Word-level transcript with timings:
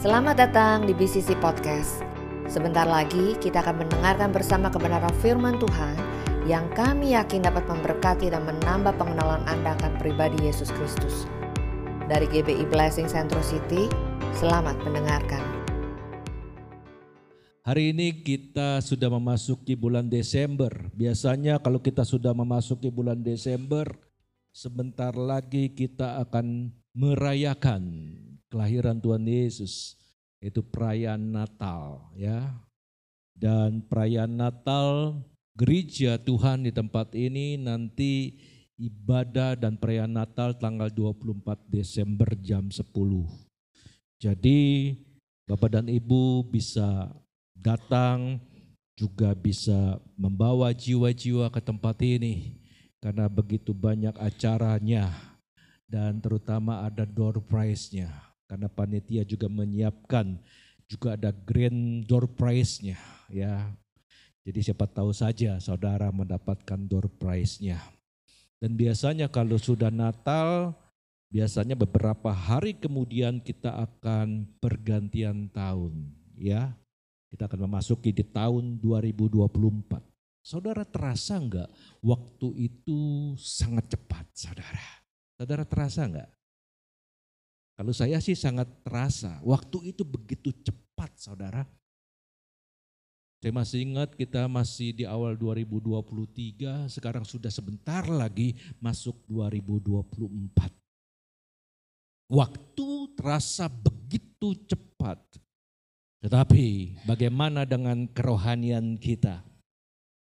Selamat 0.00 0.32
datang 0.40 0.88
di 0.88 0.96
BCC 0.96 1.36
Podcast. 1.44 2.00
Sebentar 2.48 2.88
lagi 2.88 3.36
kita 3.36 3.60
akan 3.60 3.84
mendengarkan 3.84 4.32
bersama 4.32 4.72
kebenaran 4.72 5.12
firman 5.20 5.60
Tuhan 5.60 5.92
yang 6.48 6.72
kami 6.72 7.12
yakin 7.12 7.44
dapat 7.44 7.68
memberkati 7.68 8.32
dan 8.32 8.48
menambah 8.48 8.96
pengenalan 8.96 9.44
Anda 9.44 9.76
akan 9.76 10.00
pribadi 10.00 10.40
Yesus 10.48 10.72
Kristus. 10.72 11.28
Dari 12.08 12.24
GBI 12.32 12.64
Blessing 12.72 13.12
Central 13.12 13.44
City, 13.44 13.92
selamat 14.40 14.80
mendengarkan. 14.88 15.44
Hari 17.68 17.92
ini 17.92 18.24
kita 18.24 18.80
sudah 18.80 19.12
memasuki 19.12 19.76
bulan 19.76 20.08
Desember. 20.08 20.72
Biasanya 20.96 21.60
kalau 21.60 21.76
kita 21.76 22.08
sudah 22.08 22.32
memasuki 22.32 22.88
bulan 22.88 23.20
Desember, 23.20 23.84
sebentar 24.48 25.12
lagi 25.12 25.68
kita 25.76 26.24
akan 26.24 26.72
merayakan 26.96 27.84
kelahiran 28.50 28.98
Tuhan 28.98 29.24
Yesus 29.24 29.96
itu 30.42 30.60
perayaan 30.60 31.30
Natal 31.30 32.10
ya. 32.18 32.50
Dan 33.40 33.80
perayaan 33.88 34.36
Natal 34.36 35.16
gereja 35.56 36.20
Tuhan 36.20 36.68
di 36.68 36.72
tempat 36.74 37.16
ini 37.16 37.56
nanti 37.56 38.36
ibadah 38.76 39.56
dan 39.56 39.80
perayaan 39.80 40.12
Natal 40.12 40.52
tanggal 40.60 40.92
24 40.92 41.64
Desember 41.72 42.28
jam 42.36 42.68
10. 42.68 42.84
Jadi 44.20 44.92
Bapak 45.48 45.80
dan 45.80 45.88
Ibu 45.88 46.52
bisa 46.52 47.08
datang 47.56 48.40
juga 48.92 49.32
bisa 49.32 49.96
membawa 50.20 50.76
jiwa-jiwa 50.76 51.48
ke 51.48 51.60
tempat 51.64 51.96
ini 52.04 52.60
karena 53.00 53.24
begitu 53.32 53.72
banyak 53.72 54.12
acaranya 54.20 55.08
dan 55.88 56.20
terutama 56.20 56.84
ada 56.84 57.08
door 57.08 57.40
prize-nya 57.40 58.29
karena 58.50 58.66
panitia 58.66 59.22
juga 59.22 59.46
menyiapkan 59.46 60.34
juga 60.90 61.14
ada 61.14 61.30
grand 61.30 62.02
door 62.02 62.26
prize-nya 62.26 62.98
ya. 63.30 63.70
Jadi 64.42 64.58
siapa 64.66 64.90
tahu 64.90 65.14
saja 65.14 65.62
saudara 65.62 66.10
mendapatkan 66.10 66.82
door 66.90 67.06
prize-nya. 67.06 67.78
Dan 68.58 68.74
biasanya 68.74 69.30
kalau 69.30 69.54
sudah 69.54 69.94
Natal, 69.94 70.74
biasanya 71.30 71.78
beberapa 71.78 72.34
hari 72.34 72.74
kemudian 72.74 73.38
kita 73.38 73.70
akan 73.86 74.50
pergantian 74.58 75.46
tahun 75.54 76.10
ya. 76.34 76.74
Kita 77.30 77.46
akan 77.46 77.70
memasuki 77.70 78.10
di 78.10 78.26
tahun 78.26 78.82
2024. 78.82 80.02
Saudara 80.42 80.82
terasa 80.82 81.38
enggak 81.38 81.70
waktu 82.02 82.48
itu 82.66 82.98
sangat 83.38 83.94
cepat 83.94 84.26
saudara? 84.34 85.06
Saudara 85.38 85.62
terasa 85.62 86.10
enggak? 86.10 86.39
Kalau 87.80 87.96
saya 87.96 88.20
sih 88.20 88.36
sangat 88.36 88.68
terasa, 88.84 89.40
waktu 89.40 89.96
itu 89.96 90.04
begitu 90.04 90.52
cepat 90.52 91.16
saudara. 91.16 91.64
Saya 93.40 93.56
masih 93.56 93.88
ingat 93.88 94.12
kita 94.20 94.44
masih 94.52 94.92
di 94.92 95.08
awal 95.08 95.32
2023, 95.32 96.92
sekarang 96.92 97.24
sudah 97.24 97.48
sebentar 97.48 98.04
lagi 98.04 98.52
masuk 98.84 99.16
2024. 99.24 100.28
Waktu 102.28 102.88
terasa 103.16 103.64
begitu 103.72 104.60
cepat. 104.68 105.16
Tetapi 106.20 107.00
bagaimana 107.08 107.64
dengan 107.64 108.04
kerohanian 108.12 109.00
kita? 109.00 109.40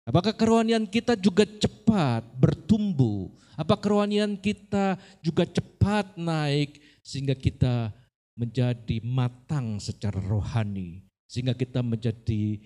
Apakah 0.05 0.37
kerohanian 0.37 0.85
kita 0.85 1.17
juga 1.17 1.41
cepat 1.41 2.21
bertumbuh? 2.37 3.33
Apa 3.57 3.73
kerohanian 3.81 4.37
kita 4.37 5.01
juga 5.25 5.41
cepat 5.41 6.13
naik 6.21 6.86
sehingga 7.07 7.39
kita 7.39 7.95
menjadi 8.35 8.99
matang 8.99 9.79
secara 9.79 10.19
rohani, 10.19 11.07
sehingga 11.23 11.55
kita 11.55 11.79
menjadi 11.79 12.59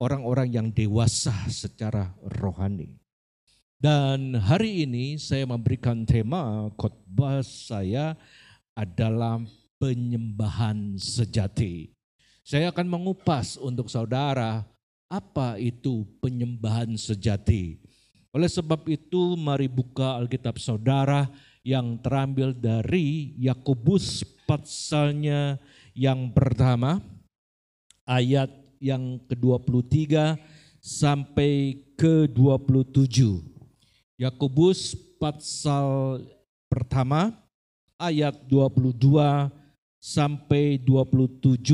orang-orang 0.00 0.48
yang 0.48 0.68
dewasa 0.72 1.36
secara 1.52 2.16
rohani. 2.40 2.96
Dan 3.76 4.40
hari 4.40 4.88
ini 4.88 5.20
saya 5.20 5.44
memberikan 5.44 6.08
tema 6.08 6.72
khotbah 6.80 7.44
saya 7.44 8.16
adalah 8.72 9.44
penyembahan 9.76 10.96
sejati. 10.96 11.92
Saya 12.40 12.72
akan 12.72 12.88
mengupas 12.88 13.60
untuk 13.60 13.92
saudara 13.92 14.64
apa 15.12 15.60
itu 15.60 16.08
penyembahan 16.24 16.96
sejati. 16.96 17.84
Oleh 18.32 18.48
sebab 18.48 18.88
itu 18.88 19.36
mari 19.36 19.68
buka 19.68 20.16
Alkitab 20.16 20.56
saudara 20.56 21.28
yang 21.64 21.96
terambil 21.98 22.52
dari 22.52 23.32
Yakobus 23.40 24.20
pasalnya 24.44 25.56
yang 25.96 26.28
pertama 26.36 27.00
ayat 28.04 28.52
yang 28.76 29.16
ke-23 29.24 30.36
sampai 30.84 31.80
ke-27. 31.96 33.40
Yakobus 34.20 34.92
pasal 35.16 36.20
pertama 36.68 37.32
ayat 37.96 38.36
22 38.52 39.48
sampai 39.96 40.76
27. 40.84 41.64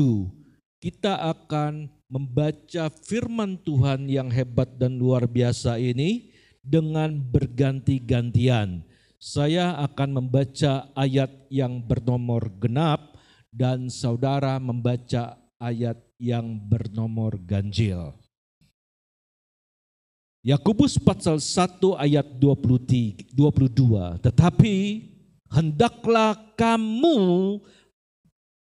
Kita 0.79 1.19
akan 1.35 1.91
membaca 2.07 2.87
firman 3.03 3.59
Tuhan 3.59 4.07
yang 4.07 4.31
hebat 4.31 4.71
dan 4.79 4.95
luar 4.95 5.27
biasa 5.27 5.75
ini 5.75 6.31
dengan 6.63 7.11
berganti-gantian 7.11 8.87
saya 9.21 9.77
akan 9.85 10.17
membaca 10.17 10.89
ayat 10.97 11.29
yang 11.53 11.77
bernomor 11.85 12.49
genap 12.57 13.21
dan 13.53 13.85
saudara 13.85 14.57
membaca 14.57 15.37
ayat 15.61 16.01
yang 16.17 16.57
bernomor 16.57 17.37
ganjil. 17.37 18.17
Yakobus 20.41 20.97
pasal 20.97 21.37
1 21.37 22.01
ayat 22.01 22.25
23, 22.41 23.29
22. 23.37 24.25
Tetapi 24.25 24.75
hendaklah 25.53 26.33
kamu 26.57 27.61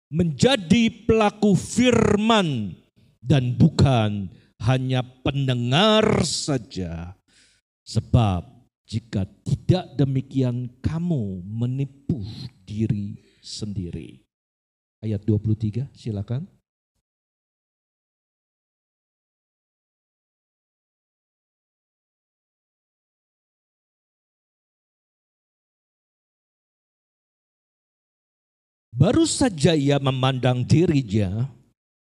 menjadi 0.08 0.88
pelaku 1.04 1.52
firman 1.52 2.72
dan 3.20 3.52
bukan 3.60 4.32
hanya 4.64 5.04
pendengar 5.20 6.24
saja. 6.24 7.12
Sebab 7.84 8.55
jika 8.86 9.26
tidak 9.42 9.98
demikian 9.98 10.70
kamu 10.78 11.42
menipu 11.42 12.22
diri 12.62 13.18
sendiri. 13.42 14.22
Ayat 15.02 15.26
23 15.26 15.90
silakan. 15.90 16.46
Baru 28.96 29.28
saja 29.28 29.76
ia 29.76 30.00
memandang 30.00 30.64
dirinya, 30.64 31.52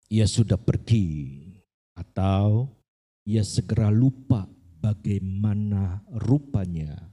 ia 0.10 0.26
sudah 0.26 0.58
pergi 0.58 1.38
atau 1.94 2.74
ia 3.22 3.46
segera 3.46 3.94
lupa 3.94 4.50
bagaimana 4.82 6.02
rupanya. 6.10 7.12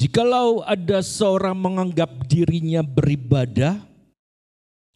Jikalau 0.00 0.64
ada 0.64 1.04
seorang 1.04 1.52
menganggap 1.60 2.24
dirinya 2.24 2.80
beribadah, 2.80 3.84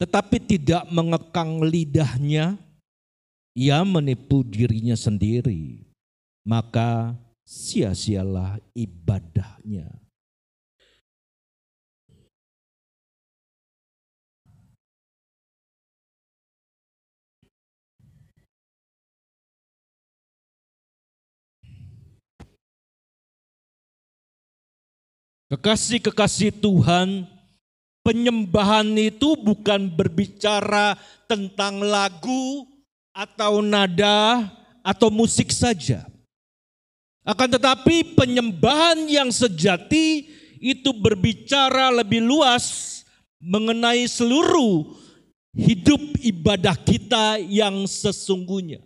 tetapi 0.00 0.40
tidak 0.40 0.88
mengekang 0.88 1.60
lidahnya, 1.60 2.56
ia 3.54 3.86
menipu 3.86 4.42
dirinya 4.42 4.98
sendiri, 4.98 5.86
maka 6.42 7.14
sia-sialah 7.46 8.58
ibadahnya. 8.74 10.04
Kekasih-kekasih 25.54 26.58
Tuhan, 26.58 27.30
penyembahan 28.02 28.90
itu 28.98 29.38
bukan 29.38 29.86
berbicara 29.86 30.98
tentang 31.30 31.78
lagu, 31.78 32.73
atau 33.14 33.62
nada 33.62 34.50
atau 34.82 35.08
musik 35.08 35.54
saja. 35.54 36.02
Akan 37.24 37.48
tetapi 37.48 38.18
penyembahan 38.18 39.08
yang 39.08 39.32
sejati 39.32 40.28
itu 40.60 40.92
berbicara 40.92 41.88
lebih 41.94 42.20
luas 42.20 43.00
mengenai 43.40 44.04
seluruh 44.04 44.92
hidup 45.56 46.02
ibadah 46.20 46.76
kita 46.76 47.40
yang 47.40 47.86
sesungguhnya. 47.88 48.82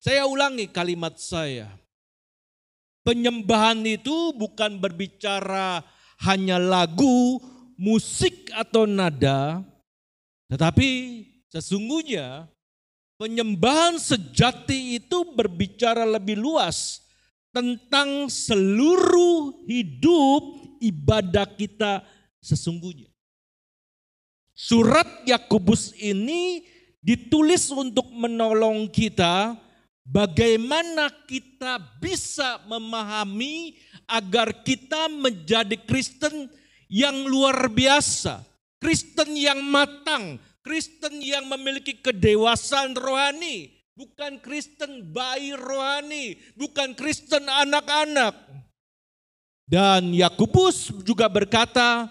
Saya 0.00 0.24
ulangi 0.24 0.70
kalimat 0.70 1.18
saya. 1.18 1.68
Penyembahan 3.02 3.82
itu 3.84 4.32
bukan 4.34 4.78
berbicara 4.78 5.82
hanya 6.24 6.56
lagu, 6.56 7.38
musik 7.76 8.50
atau 8.54 8.88
nada, 8.88 9.62
tetapi 10.50 11.22
sesungguhnya 11.50 12.48
penyembahan 13.20 13.98
sejati 14.00 15.00
itu 15.02 15.34
berbicara 15.34 16.04
lebih 16.04 16.38
luas 16.40 17.04
tentang 17.54 18.28
seluruh 18.28 19.64
hidup 19.64 20.42
ibadah 20.80 21.48
kita 21.56 22.04
sesungguhnya. 22.44 23.08
Surat 24.56 25.24
Yakobus 25.28 25.92
ini 26.00 26.64
ditulis 27.00 27.68
untuk 27.72 28.08
menolong 28.12 28.88
kita 28.88 29.56
Bagaimana 30.06 31.10
kita 31.26 31.82
bisa 31.98 32.62
memahami 32.70 33.74
agar 34.06 34.62
kita 34.62 35.10
menjadi 35.10 35.74
Kristen 35.82 36.46
yang 36.86 37.26
luar 37.26 37.66
biasa, 37.66 38.38
Kristen 38.78 39.34
yang 39.34 39.66
matang, 39.66 40.38
Kristen 40.66 41.22
yang 41.22 41.46
memiliki 41.46 42.02
kedewasaan 42.02 42.98
rohani, 42.98 43.70
bukan 43.94 44.42
Kristen 44.42 45.14
bayi 45.14 45.54
rohani, 45.54 46.34
bukan 46.58 46.90
Kristen 46.98 47.46
anak-anak. 47.46 48.34
Dan 49.62 50.10
Yakobus 50.10 50.90
juga 51.06 51.30
berkata, 51.30 52.10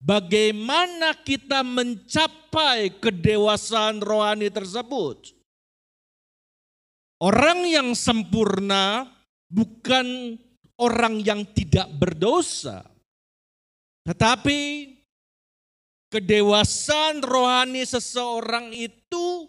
bagaimana 0.00 1.12
kita 1.12 1.60
mencapai 1.60 2.96
kedewasaan 2.96 4.00
rohani 4.00 4.48
tersebut? 4.48 5.36
Orang 7.20 7.68
yang 7.68 7.92
sempurna 7.92 9.04
bukan 9.52 10.40
orang 10.80 11.20
yang 11.20 11.44
tidak 11.52 11.92
berdosa. 12.00 12.80
Tetapi 14.08 14.58
kedewasaan 16.10 17.22
rohani 17.22 17.86
seseorang 17.86 18.74
itu 18.74 19.46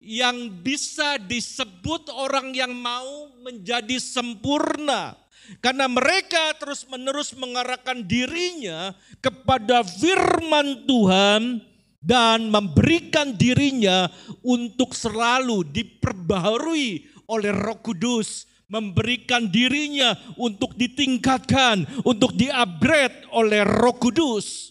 yang 0.00 0.48
bisa 0.64 1.20
disebut 1.20 2.08
orang 2.08 2.56
yang 2.56 2.72
mau 2.72 3.28
menjadi 3.44 4.00
sempurna. 4.00 5.14
Karena 5.60 5.90
mereka 5.90 6.56
terus-menerus 6.56 7.36
mengarahkan 7.36 8.00
dirinya 8.06 8.96
kepada 9.20 9.84
firman 9.84 10.88
Tuhan 10.88 11.60
dan 12.00 12.48
memberikan 12.48 13.36
dirinya 13.36 14.08
untuk 14.40 14.96
selalu 14.96 15.68
diperbaharui 15.68 17.04
oleh 17.28 17.52
Roh 17.52 17.82
Kudus, 17.82 18.48
memberikan 18.70 19.50
dirinya 19.50 20.16
untuk 20.38 20.72
ditingkatkan, 20.78 21.84
untuk 22.06 22.32
diupgrade 22.38 23.28
oleh 23.34 23.66
Roh 23.66 23.98
Kudus. 23.98 24.70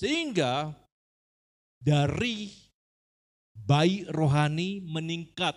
Sehingga 0.00 0.72
dari 1.76 2.48
bayi 3.52 4.08
rohani 4.08 4.80
meningkat 4.80 5.52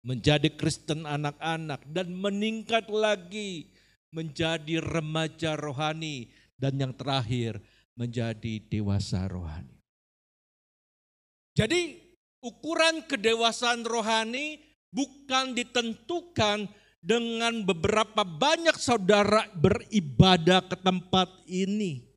menjadi 0.00 0.48
Kristen 0.56 1.04
anak-anak 1.04 1.84
dan 1.92 2.16
meningkat 2.16 2.88
lagi 2.88 3.68
menjadi 4.08 4.80
remaja 4.80 5.52
rohani 5.60 6.32
dan 6.56 6.80
yang 6.80 6.96
terakhir 6.96 7.60
menjadi 7.92 8.56
dewasa 8.72 9.28
rohani. 9.28 9.76
Jadi 11.52 11.92
ukuran 12.40 13.04
kedewasaan 13.04 13.84
rohani 13.84 14.64
bukan 14.88 15.52
ditentukan 15.52 16.72
dengan 17.04 17.68
beberapa 17.68 18.24
banyak 18.24 18.80
saudara 18.80 19.44
beribadah 19.52 20.64
ke 20.64 20.76
tempat 20.80 21.28
ini. 21.44 22.07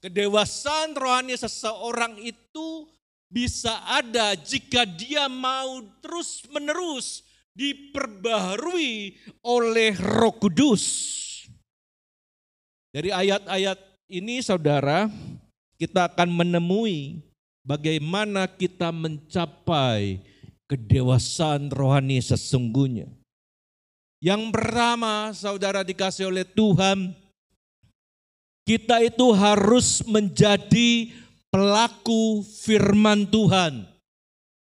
Kedewasaan 0.00 0.96
rohani 0.96 1.36
seseorang 1.36 2.16
itu 2.24 2.88
bisa 3.28 3.84
ada 3.84 4.32
jika 4.32 4.88
dia 4.88 5.28
mau 5.28 5.84
terus-menerus 6.00 7.20
diperbaharui 7.52 9.20
oleh 9.44 9.92
Roh 10.00 10.34
Kudus. 10.40 10.84
Dari 12.90 13.12
ayat-ayat 13.12 13.78
ini 14.10 14.42
saudara, 14.42 15.06
kita 15.78 16.10
akan 16.10 16.32
menemui 16.32 17.22
bagaimana 17.62 18.50
kita 18.50 18.90
mencapai 18.90 20.24
kedewasaan 20.66 21.70
rohani 21.70 22.18
sesungguhnya. 22.18 23.06
Yang 24.20 24.52
pertama, 24.52 25.30
saudara 25.32 25.80
dikasih 25.86 26.28
oleh 26.28 26.44
Tuhan, 26.44 27.14
kita 28.70 29.02
itu 29.02 29.34
harus 29.34 29.98
menjadi 30.06 31.10
pelaku 31.50 32.46
firman 32.62 33.26
Tuhan. 33.26 33.82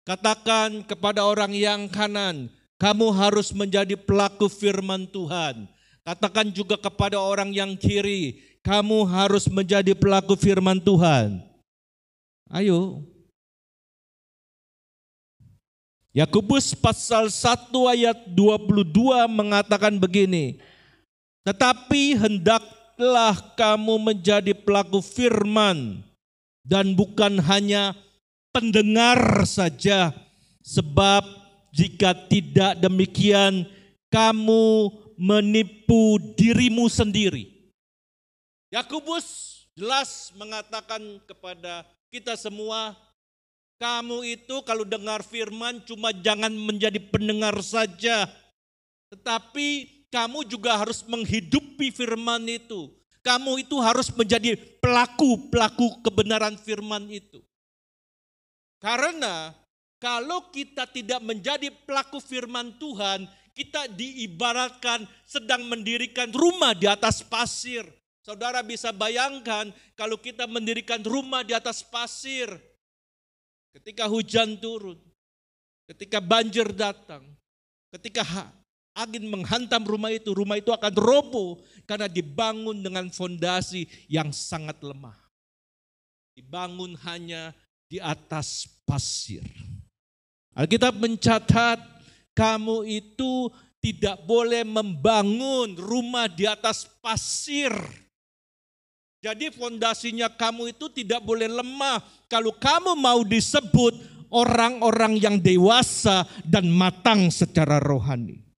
Katakan 0.02 0.82
kepada 0.82 1.22
orang 1.22 1.54
yang 1.54 1.86
kanan, 1.86 2.50
kamu 2.82 3.14
harus 3.14 3.54
menjadi 3.54 3.94
pelaku 3.94 4.50
firman 4.50 5.06
Tuhan. 5.06 5.70
Katakan 6.02 6.50
juga 6.50 6.74
kepada 6.82 7.22
orang 7.22 7.54
yang 7.54 7.78
kiri, 7.78 8.42
kamu 8.66 9.06
harus 9.06 9.46
menjadi 9.46 9.94
pelaku 9.94 10.34
firman 10.34 10.82
Tuhan. 10.82 11.46
Ayo. 12.50 13.06
Yakobus 16.18 16.74
pasal 16.74 17.30
1 17.30 17.70
ayat 17.94 18.18
22 18.34 19.30
mengatakan 19.30 20.02
begini. 20.02 20.58
Tetapi 21.46 22.18
hendaklah 23.00 23.56
kamu 23.56 23.96
menjadi 24.12 24.52
pelaku 24.52 25.00
firman 25.00 26.04
dan 26.68 26.92
bukan 27.00 27.40
hanya 27.40 27.96
pendengar 28.52 29.48
saja. 29.48 30.12
Sebab 30.60 31.24
jika 31.72 32.12
tidak 32.28 32.76
demikian 32.84 33.64
kamu 34.12 34.92
menipu 35.16 36.20
dirimu 36.36 36.92
sendiri. 36.92 37.72
Yakobus 38.68 39.64
jelas 39.80 40.36
mengatakan 40.36 41.00
kepada 41.24 41.88
kita 42.12 42.36
semua, 42.36 43.00
kamu 43.80 44.28
itu 44.28 44.60
kalau 44.68 44.84
dengar 44.84 45.24
firman 45.24 45.80
cuma 45.88 46.12
jangan 46.12 46.52
menjadi 46.52 47.00
pendengar 47.00 47.56
saja, 47.64 48.28
tetapi 49.10 49.99
kamu 50.10 50.46
juga 50.50 50.78
harus 50.78 51.06
menghidupi 51.06 51.94
firman 51.94 52.42
itu. 52.50 52.90
Kamu 53.22 53.62
itu 53.62 53.78
harus 53.78 54.10
menjadi 54.16 54.58
pelaku-pelaku 54.82 56.02
kebenaran 56.02 56.58
firman 56.58 57.06
itu. 57.14 57.46
Karena 58.82 59.54
kalau 60.00 60.50
kita 60.50 60.88
tidak 60.90 61.20
menjadi 61.22 61.70
pelaku 61.86 62.18
firman 62.24 62.74
Tuhan, 62.80 63.28
kita 63.52 63.92
diibaratkan 63.92 65.04
sedang 65.28 65.68
mendirikan 65.68 66.32
rumah 66.32 66.72
di 66.72 66.88
atas 66.88 67.20
pasir. 67.20 67.84
Saudara 68.24 68.64
bisa 68.64 68.96
bayangkan 68.96 69.70
kalau 70.00 70.16
kita 70.16 70.48
mendirikan 70.48 71.04
rumah 71.04 71.44
di 71.44 71.52
atas 71.52 71.84
pasir. 71.84 72.48
Ketika 73.76 74.08
hujan 74.08 74.58
turun, 74.58 74.98
ketika 75.86 76.24
banjir 76.24 76.72
datang, 76.72 77.22
ketika 77.94 78.24
angin 79.00 79.32
menghantam 79.32 79.88
rumah 79.88 80.12
itu, 80.12 80.36
rumah 80.36 80.60
itu 80.60 80.76
akan 80.76 80.94
roboh 81.00 81.64
karena 81.88 82.12
dibangun 82.12 82.84
dengan 82.84 83.08
fondasi 83.08 83.88
yang 84.12 84.36
sangat 84.36 84.76
lemah. 84.84 85.16
Dibangun 86.36 87.00
hanya 87.08 87.56
di 87.88 88.04
atas 88.04 88.68
pasir. 88.84 89.44
Alkitab 90.52 91.00
mencatat 91.00 91.80
kamu 92.36 92.84
itu 92.84 93.48
tidak 93.80 94.20
boleh 94.28 94.68
membangun 94.68 95.80
rumah 95.80 96.28
di 96.28 96.44
atas 96.44 96.84
pasir. 97.00 97.72
Jadi 99.20 99.52
fondasinya 99.52 100.32
kamu 100.32 100.76
itu 100.76 100.88
tidak 100.92 101.24
boleh 101.24 101.48
lemah. 101.48 102.00
Kalau 102.32 102.56
kamu 102.56 102.96
mau 102.96 103.20
disebut 103.24 104.00
orang-orang 104.32 105.20
yang 105.20 105.36
dewasa 105.40 106.24
dan 106.48 106.72
matang 106.72 107.28
secara 107.28 107.84
rohani. 107.84 108.49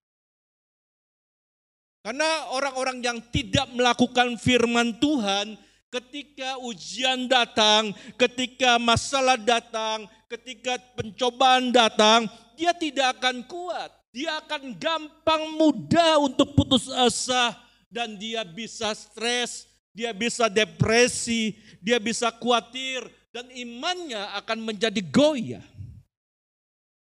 Karena 2.01 2.50
orang-orang 2.50 2.98
yang 3.05 3.17
tidak 3.29 3.70
melakukan 3.77 4.34
firman 4.41 4.98
Tuhan, 4.98 5.53
ketika 5.93 6.58
ujian 6.65 7.29
datang, 7.29 7.93
ketika 8.17 8.81
masalah 8.81 9.38
datang, 9.38 10.10
ketika 10.25 10.81
pencobaan 10.98 11.70
datang, 11.70 12.25
dia 12.58 12.74
tidak 12.74 13.22
akan 13.22 13.46
kuat. 13.46 13.93
Dia 14.12 14.41
akan 14.43 14.75
gampang 14.75 15.55
mudah 15.55 16.20
untuk 16.20 16.58
putus 16.58 16.89
asa 16.89 17.55
dan 17.88 18.17
dia 18.17 18.43
bisa 18.43 18.91
stres, 18.98 19.70
dia 19.93 20.12
bisa 20.12 20.50
depresi, 20.51 21.55
dia 21.79 22.00
bisa 22.01 22.27
khawatir, 22.27 23.08
dan 23.31 23.48
imannya 23.51 24.20
akan 24.41 24.60
menjadi 24.63 25.00
goyah. 25.00 25.63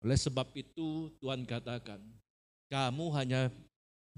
Oleh 0.06 0.18
sebab 0.18 0.54
itu 0.54 1.10
Tuhan 1.18 1.46
katakan, 1.50 1.98
kamu 2.70 3.06
hanya 3.18 3.42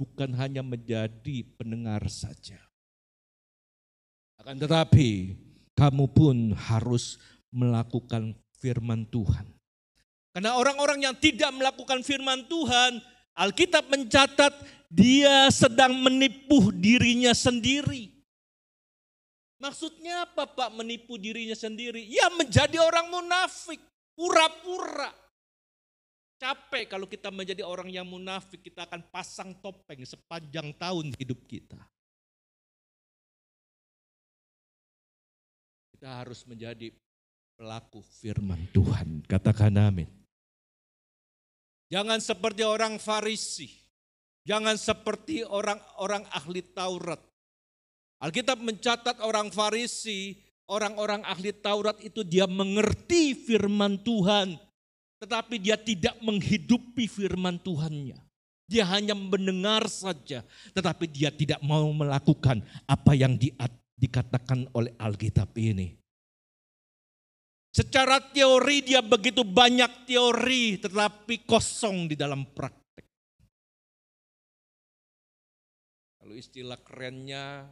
bukan 0.02 0.34
hanya 0.34 0.66
menjadi 0.66 1.46
pendengar 1.62 2.02
saja. 2.10 2.58
Akan 4.42 4.58
tetapi 4.58 5.38
kamu 5.78 6.10
pun 6.10 6.58
harus 6.58 7.22
melakukan 7.54 8.34
firman 8.58 9.06
Tuhan. 9.06 9.46
Karena 10.34 10.58
orang-orang 10.58 11.06
yang 11.06 11.16
tidak 11.22 11.54
melakukan 11.54 12.02
firman 12.02 12.50
Tuhan, 12.50 12.98
Alkitab 13.38 13.86
mencatat 13.94 14.54
dia 14.90 15.46
sedang 15.54 15.94
menipu 16.02 16.74
dirinya 16.74 17.38
sendiri. 17.38 18.10
Maksudnya 19.62 20.26
apa 20.26 20.50
Pak 20.50 20.74
menipu 20.74 21.22
dirinya 21.22 21.54
sendiri? 21.54 22.02
Ya 22.10 22.34
menjadi 22.34 22.82
orang 22.82 23.14
munafik, 23.14 23.78
pura-pura. 24.18 25.14
Capek 26.42 26.90
kalau 26.90 27.06
kita 27.06 27.30
menjadi 27.30 27.62
orang 27.62 27.86
yang 27.94 28.10
munafik, 28.10 28.66
kita 28.66 28.90
akan 28.90 29.06
pasang 29.14 29.54
topeng 29.62 30.02
sepanjang 30.02 30.74
tahun 30.74 31.14
hidup 31.14 31.38
kita. 31.46 31.78
Kita 35.94 36.26
harus 36.26 36.42
menjadi 36.50 36.90
pelaku 37.54 38.02
firman 38.02 38.58
Tuhan. 38.74 39.22
Katakan 39.30 39.70
amin. 39.78 40.10
Jangan 41.94 42.18
seperti 42.18 42.66
orang 42.66 42.98
Farisi. 42.98 43.70
Jangan 44.42 44.82
seperti 44.82 45.46
orang-orang 45.46 46.26
ahli 46.34 46.66
Taurat. 46.74 47.22
Alkitab 48.18 48.58
mencatat 48.58 49.22
orang 49.22 49.54
Farisi, 49.54 50.42
orang-orang 50.66 51.22
ahli 51.22 51.54
Taurat 51.54 52.02
itu 52.02 52.26
dia 52.26 52.50
mengerti 52.50 53.38
firman 53.38 54.02
Tuhan, 54.02 54.58
tetapi 55.22 55.62
dia 55.62 55.78
tidak 55.78 56.18
menghidupi 56.26 57.06
firman 57.06 57.62
Tuhannya. 57.62 58.18
Dia 58.66 58.88
hanya 58.90 59.14
mendengar 59.14 59.86
saja, 59.86 60.42
tetapi 60.74 61.06
dia 61.06 61.30
tidak 61.30 61.62
mau 61.62 61.86
melakukan 61.94 62.66
apa 62.90 63.14
yang 63.14 63.38
di, 63.38 63.54
dikatakan 64.00 64.66
oleh 64.74 64.96
Alkitab 64.98 65.54
ini. 65.62 65.94
Secara 67.72 68.20
teori 68.20 68.84
dia 68.84 69.00
begitu 69.00 69.48
banyak 69.48 70.04
teori 70.04 70.76
tetapi 70.82 71.48
kosong 71.48 72.12
di 72.12 72.16
dalam 72.20 72.44
praktek. 72.44 73.08
Kalau 76.20 76.36
istilah 76.36 76.80
kerennya 76.84 77.68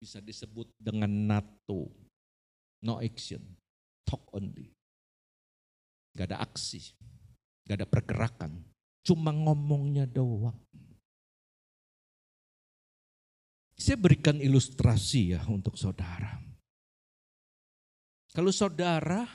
bisa 0.00 0.20
disebut 0.20 0.72
dengan 0.80 1.08
NATO. 1.08 1.88
No 2.84 3.00
action, 3.00 3.40
talk 4.04 4.28
only. 4.36 4.73
Gak 6.14 6.30
ada 6.30 6.38
aksi, 6.46 6.94
gak 7.66 7.82
ada 7.82 7.86
pergerakan. 7.90 8.62
Cuma 9.04 9.34
ngomongnya 9.34 10.06
doang. 10.06 10.56
Saya 13.74 13.98
berikan 13.98 14.38
ilustrasi 14.38 15.34
ya 15.34 15.42
untuk 15.50 15.74
saudara. 15.74 16.38
Kalau 18.30 18.54
saudara 18.54 19.26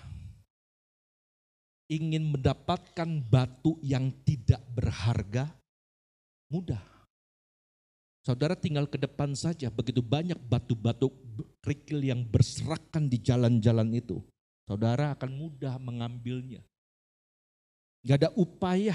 ingin 1.91 2.31
mendapatkan 2.31 3.09
batu 3.27 3.75
yang 3.83 4.13
tidak 4.23 4.63
berharga, 4.71 5.51
mudah. 6.47 6.81
Saudara 8.23 8.53
tinggal 8.53 8.85
ke 8.85 8.99
depan 8.99 9.33
saja, 9.33 9.71
begitu 9.73 10.03
banyak 10.03 10.37
batu-batu 10.37 11.09
kerikil 11.63 12.03
yang 12.03 12.21
berserakan 12.27 13.09
di 13.09 13.17
jalan-jalan 13.19 13.89
itu. 13.95 14.21
Saudara 14.69 15.17
akan 15.17 15.33
mudah 15.33 15.81
mengambilnya. 15.81 16.61
Gak 18.05 18.21
ada 18.21 18.29
upaya. 18.37 18.93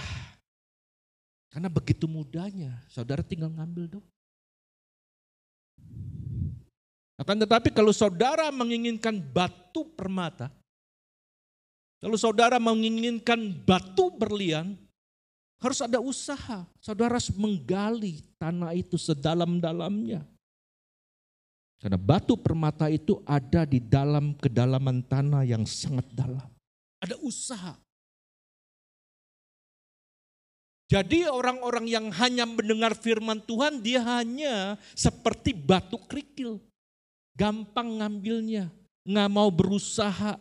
Karena 1.50 1.66
begitu 1.66 2.06
mudahnya, 2.06 2.78
saudara 2.86 3.26
tinggal 3.26 3.50
ngambil 3.50 3.98
dong. 3.98 4.06
Akan 7.18 7.38
tetapi 7.42 7.74
kalau 7.74 7.90
saudara 7.90 8.54
menginginkan 8.54 9.18
batu 9.18 9.86
permata, 9.98 10.50
kalau 12.02 12.18
saudara 12.18 12.58
menginginkan 12.62 13.54
batu 13.66 14.14
berlian, 14.14 14.78
harus 15.62 15.78
ada 15.82 15.98
usaha. 15.98 16.66
Saudara 16.82 17.18
harus 17.18 17.30
menggali 17.34 18.22
tanah 18.38 18.74
itu 18.74 18.94
sedalam-dalamnya. 18.98 20.22
Karena 21.84 22.00
batu 22.00 22.32
permata 22.40 22.88
itu 22.88 23.20
ada 23.28 23.68
di 23.68 23.76
dalam 23.76 24.32
kedalaman 24.40 25.04
tanah 25.04 25.44
yang 25.44 25.68
sangat 25.68 26.08
dalam. 26.16 26.48
Ada 27.04 27.20
usaha. 27.20 27.76
Jadi 30.88 31.28
orang-orang 31.28 31.84
yang 31.84 32.08
hanya 32.08 32.48
mendengar 32.48 32.96
firman 32.96 33.36
Tuhan, 33.44 33.84
dia 33.84 34.00
hanya 34.00 34.80
seperti 34.96 35.52
batu 35.52 36.00
kerikil 36.08 36.56
gampang 37.36 38.00
ngambilnya, 38.00 38.72
nggak 39.04 39.28
mau 39.28 39.52
berusaha. 39.52 40.40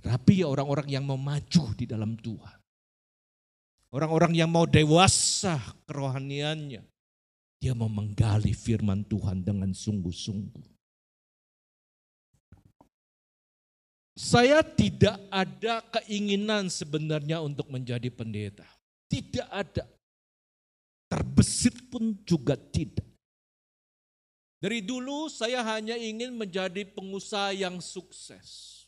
Tapi 0.00 0.40
orang-orang 0.40 0.88
yang 0.88 1.04
mau 1.04 1.20
maju 1.20 1.64
di 1.76 1.84
dalam 1.84 2.16
Tuhan. 2.16 2.58
Orang-orang 3.92 4.32
yang 4.40 4.48
mau 4.48 4.64
dewasa 4.64 5.60
kerohaniannya. 5.84 6.91
Dia 7.62 7.78
mau 7.78 7.86
menggali 7.86 8.50
firman 8.50 9.06
Tuhan 9.06 9.46
dengan 9.46 9.70
sungguh-sungguh. 9.70 10.66
Saya 14.18 14.66
tidak 14.66 15.14
ada 15.30 15.78
keinginan 15.94 16.66
sebenarnya 16.66 17.38
untuk 17.38 17.70
menjadi 17.70 18.10
pendeta. 18.10 18.66
Tidak 19.06 19.46
ada. 19.46 19.86
Terbesit 21.06 21.86
pun 21.86 22.18
juga 22.26 22.58
tidak. 22.58 23.06
Dari 24.58 24.82
dulu 24.82 25.30
saya 25.30 25.62
hanya 25.62 25.94
ingin 25.94 26.34
menjadi 26.34 26.82
pengusaha 26.82 27.54
yang 27.54 27.78
sukses. 27.78 28.82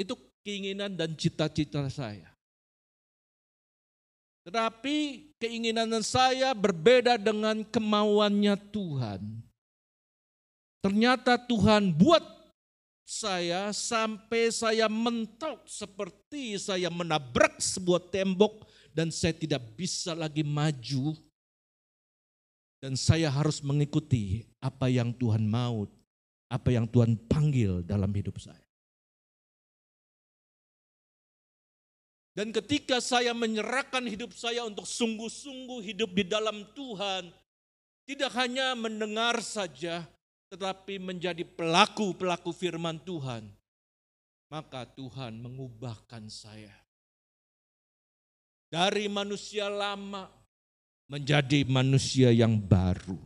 Itu 0.00 0.16
keinginan 0.40 0.96
dan 0.96 1.12
cita-cita 1.12 1.84
saya. 1.92 2.37
Tetapi 4.48 5.28
keinginan 5.36 5.92
saya 6.00 6.56
berbeda 6.56 7.20
dengan 7.20 7.60
kemauannya 7.68 8.56
Tuhan. 8.72 9.20
Ternyata 10.80 11.36
Tuhan 11.36 11.92
buat 11.92 12.24
saya 13.04 13.68
sampai 13.76 14.48
saya 14.48 14.88
mentok 14.88 15.68
seperti 15.68 16.56
saya 16.56 16.88
menabrak 16.88 17.60
sebuah 17.60 18.08
tembok 18.08 18.64
dan 18.96 19.12
saya 19.12 19.36
tidak 19.36 19.60
bisa 19.76 20.16
lagi 20.16 20.40
maju 20.40 21.12
dan 22.80 22.96
saya 22.96 23.28
harus 23.28 23.60
mengikuti 23.60 24.48
apa 24.64 24.88
yang 24.88 25.12
Tuhan 25.12 25.44
mau, 25.44 25.84
apa 26.48 26.72
yang 26.72 26.88
Tuhan 26.88 27.20
panggil 27.28 27.84
dalam 27.84 28.08
hidup 28.16 28.40
saya. 28.40 28.67
Dan 32.38 32.54
ketika 32.54 33.02
saya 33.02 33.34
menyerahkan 33.34 34.06
hidup 34.06 34.30
saya 34.30 34.62
untuk 34.62 34.86
sungguh-sungguh 34.86 35.82
hidup 35.90 36.14
di 36.14 36.22
dalam 36.22 36.70
Tuhan, 36.70 37.34
tidak 38.06 38.30
hanya 38.38 38.78
mendengar 38.78 39.42
saja, 39.42 40.06
tetapi 40.46 41.02
menjadi 41.02 41.42
pelaku-pelaku 41.42 42.54
firman 42.54 42.94
Tuhan, 43.02 43.42
maka 44.54 44.86
Tuhan 44.86 45.34
mengubahkan 45.34 46.30
saya. 46.30 46.70
Dari 48.70 49.10
manusia 49.10 49.66
lama 49.66 50.30
menjadi 51.10 51.66
manusia 51.66 52.30
yang 52.30 52.54
baru. 52.54 53.18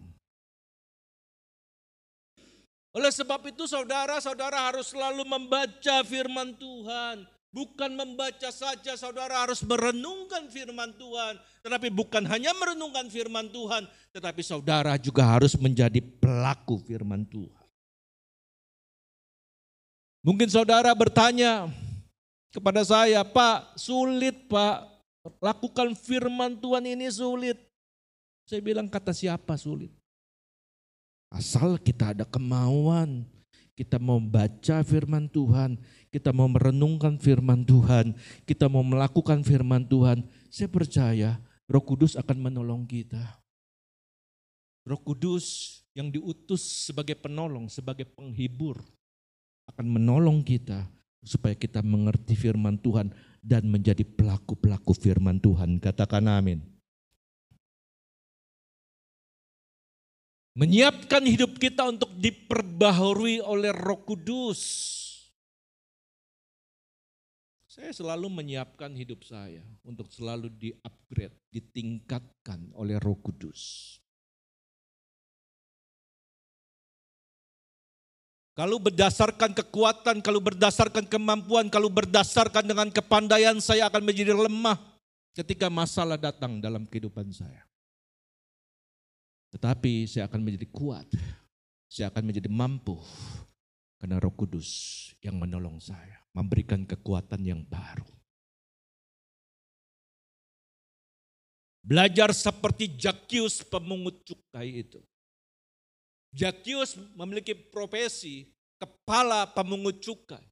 Oleh 2.97 3.12
sebab 3.12 3.45
itu 3.45 3.69
saudara-saudara 3.69 4.73
harus 4.73 4.88
selalu 4.88 5.28
membaca 5.28 6.00
firman 6.00 6.57
Tuhan. 6.57 7.28
Bukan 7.52 7.92
membaca 7.92 8.49
saja, 8.49 8.97
saudara 8.97 9.44
harus 9.44 9.61
merenungkan 9.61 10.49
firman 10.49 10.88
Tuhan. 10.97 11.37
Tetapi 11.61 11.92
bukan 11.92 12.25
hanya 12.25 12.56
merenungkan 12.56 13.12
firman 13.12 13.52
Tuhan, 13.52 13.85
tetapi 14.16 14.40
saudara 14.40 14.97
juga 14.97 15.28
harus 15.28 15.52
menjadi 15.61 16.00
pelaku 16.00 16.80
firman 16.80 17.28
Tuhan. 17.28 17.68
Mungkin 20.25 20.49
saudara 20.49 20.97
bertanya 20.97 21.68
kepada 22.49 22.80
saya, 22.88 23.21
Pak 23.21 23.76
sulit 23.76 24.49
Pak, 24.49 24.88
lakukan 25.37 25.92
firman 25.92 26.56
Tuhan 26.56 26.88
ini 26.88 27.12
sulit. 27.12 27.61
Saya 28.49 28.64
bilang 28.64 28.88
kata 28.88 29.12
siapa 29.12 29.61
sulit. 29.61 29.92
Asal 31.28 31.76
kita 31.76 32.16
ada 32.16 32.25
kemauan, 32.25 33.28
kita 33.73 33.97
mau 33.97 34.21
baca 34.21 34.85
firman 34.85 35.26
Tuhan, 35.32 35.80
kita 36.12 36.28
mau 36.28 36.45
merenungkan 36.45 37.16
firman 37.16 37.64
Tuhan, 37.64 38.12
kita 38.45 38.69
mau 38.69 38.85
melakukan 38.85 39.40
firman 39.40 39.88
Tuhan, 39.88 40.28
saya 40.52 40.69
percaya 40.69 41.40
Roh 41.64 41.81
Kudus 41.81 42.21
akan 42.21 42.52
menolong 42.52 42.85
kita. 42.85 43.40
Roh 44.85 45.00
Kudus 45.00 45.81
yang 45.97 46.12
diutus 46.12 46.61
sebagai 46.85 47.16
penolong, 47.16 47.73
sebagai 47.73 48.04
penghibur 48.04 48.76
akan 49.73 49.87
menolong 49.88 50.45
kita 50.45 50.85
supaya 51.25 51.57
kita 51.57 51.81
mengerti 51.81 52.37
firman 52.37 52.76
Tuhan 52.76 53.09
dan 53.40 53.64
menjadi 53.64 54.04
pelaku-pelaku 54.04 54.92
firman 54.92 55.40
Tuhan. 55.40 55.81
Katakan 55.81 56.28
amin. 56.28 56.61
Menyiapkan 60.52 61.25
hidup 61.25 61.57
kita 61.57 61.88
untuk 61.88 62.12
diperbaharui 62.21 63.40
oleh 63.40 63.73
Roh 63.73 64.04
Kudus. 64.04 64.61
Saya 67.83 67.99
selalu 67.99 68.31
menyiapkan 68.31 68.95
hidup 68.95 69.27
saya 69.27 69.59
untuk 69.83 70.07
selalu 70.07 70.47
di-upgrade, 70.55 71.35
ditingkatkan 71.51 72.71
oleh 72.79 72.95
Roh 73.03 73.19
Kudus. 73.19 73.99
Kalau 78.55 78.79
berdasarkan 78.79 79.51
kekuatan, 79.51 80.23
kalau 80.23 80.39
berdasarkan 80.39 81.11
kemampuan, 81.11 81.67
kalau 81.67 81.91
berdasarkan 81.91 82.71
dengan 82.71 82.87
kepandaian, 82.87 83.59
saya 83.59 83.91
akan 83.91 84.07
menjadi 84.07 84.31
lemah 84.31 84.79
ketika 85.35 85.67
masalah 85.67 86.15
datang 86.15 86.62
dalam 86.62 86.87
kehidupan 86.87 87.35
saya. 87.35 87.67
Tetapi 89.51 90.07
saya 90.07 90.31
akan 90.31 90.39
menjadi 90.39 90.71
kuat, 90.71 91.11
saya 91.91 92.15
akan 92.15 92.31
menjadi 92.31 92.47
mampu 92.47 92.95
karena 94.02 94.18
Roh 94.18 94.35
Kudus 94.35 94.66
yang 95.23 95.38
menolong 95.38 95.78
saya, 95.78 96.18
memberikan 96.35 96.82
kekuatan 96.82 97.38
yang 97.47 97.62
baru. 97.62 98.11
Belajar 101.87 102.35
seperti 102.35 102.99
Jakius 102.99 103.62
pemungut 103.62 104.26
cukai 104.26 104.82
itu. 104.82 104.99
Jakius 106.35 106.99
memiliki 107.14 107.54
profesi 107.54 108.50
kepala 108.75 109.47
pemungut 109.47 110.02
cukai. 110.02 110.50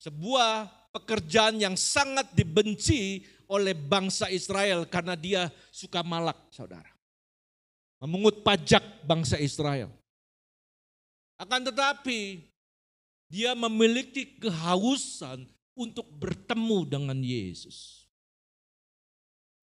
Sebuah 0.00 0.72
pekerjaan 0.96 1.60
yang 1.60 1.76
sangat 1.76 2.32
dibenci 2.32 3.28
oleh 3.44 3.76
bangsa 3.76 4.32
Israel 4.32 4.88
karena 4.88 5.12
dia 5.12 5.52
suka 5.68 6.00
malak, 6.00 6.48
saudara. 6.48 6.88
Memungut 8.00 8.40
pajak 8.40 9.04
bangsa 9.04 9.36
Israel. 9.36 9.99
Akan 11.40 11.64
tetapi, 11.64 12.44
dia 13.32 13.56
memiliki 13.56 14.36
kehausan 14.36 15.48
untuk 15.72 16.04
bertemu 16.20 16.84
dengan 16.84 17.16
Yesus. 17.16 18.04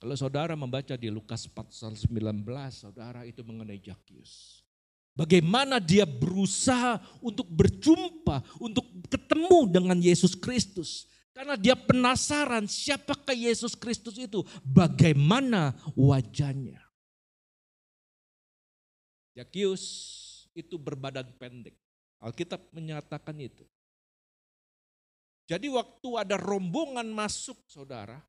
Kalau 0.02 0.18
saudara 0.18 0.58
membaca 0.58 0.98
di 0.98 1.14
Lukas 1.14 1.46
pasal 1.46 1.94
19, 1.94 2.42
saudara 2.74 3.30
itu 3.30 3.46
mengenai 3.46 3.78
Jakius. 3.78 4.66
Bagaimana 5.14 5.78
dia 5.78 6.06
berusaha 6.06 6.98
untuk 7.22 7.46
berjumpa, 7.50 8.42
untuk 8.58 8.86
ketemu 9.10 9.70
dengan 9.70 9.98
Yesus 10.02 10.34
Kristus. 10.34 11.06
Karena 11.30 11.54
dia 11.54 11.78
penasaran 11.78 12.66
siapakah 12.66 13.38
Yesus 13.38 13.78
Kristus 13.78 14.18
itu, 14.18 14.42
bagaimana 14.66 15.78
wajahnya. 15.94 16.82
Jakius 19.38 19.86
itu 20.58 20.82
berbadan 20.82 21.30
pendek. 21.38 21.78
Alkitab 22.18 22.74
menyatakan 22.74 23.38
itu. 23.38 23.62
Jadi 25.48 25.70
waktu 25.70 26.10
ada 26.18 26.36
rombongan 26.36 27.08
masuk 27.08 27.56
saudara, 27.70 28.20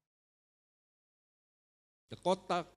ke 2.09 2.17
kota. 2.21 2.69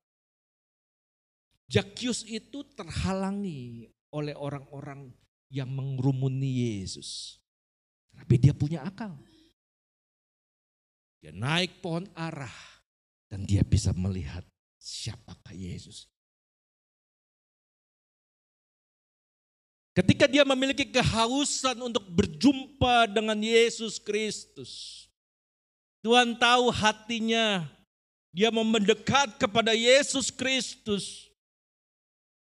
Jakius 1.72 2.28
itu 2.28 2.68
terhalangi 2.76 3.88
oleh 4.12 4.36
orang-orang 4.36 5.08
yang 5.48 5.72
mengrumuni 5.72 6.84
Yesus. 6.84 7.40
Tapi 8.12 8.36
dia 8.36 8.52
punya 8.52 8.84
akal. 8.84 9.16
Dia 11.24 11.32
naik 11.32 11.80
pohon 11.80 12.10
arah 12.12 12.52
dan 13.32 13.48
dia 13.48 13.64
bisa 13.64 13.96
melihat 13.96 14.44
siapakah 14.76 15.56
Yesus. 15.56 16.12
Ketika 19.92 20.24
dia 20.24 20.48
memiliki 20.48 20.88
kehausan 20.88 21.76
untuk 21.84 22.08
berjumpa 22.08 23.12
dengan 23.12 23.36
Yesus 23.36 24.00
Kristus, 24.00 25.04
Tuhan 26.00 26.40
tahu 26.40 26.72
hatinya 26.72 27.68
dia 28.32 28.48
mau 28.48 28.64
mendekat 28.64 29.36
kepada 29.36 29.76
Yesus 29.76 30.32
Kristus. 30.32 31.28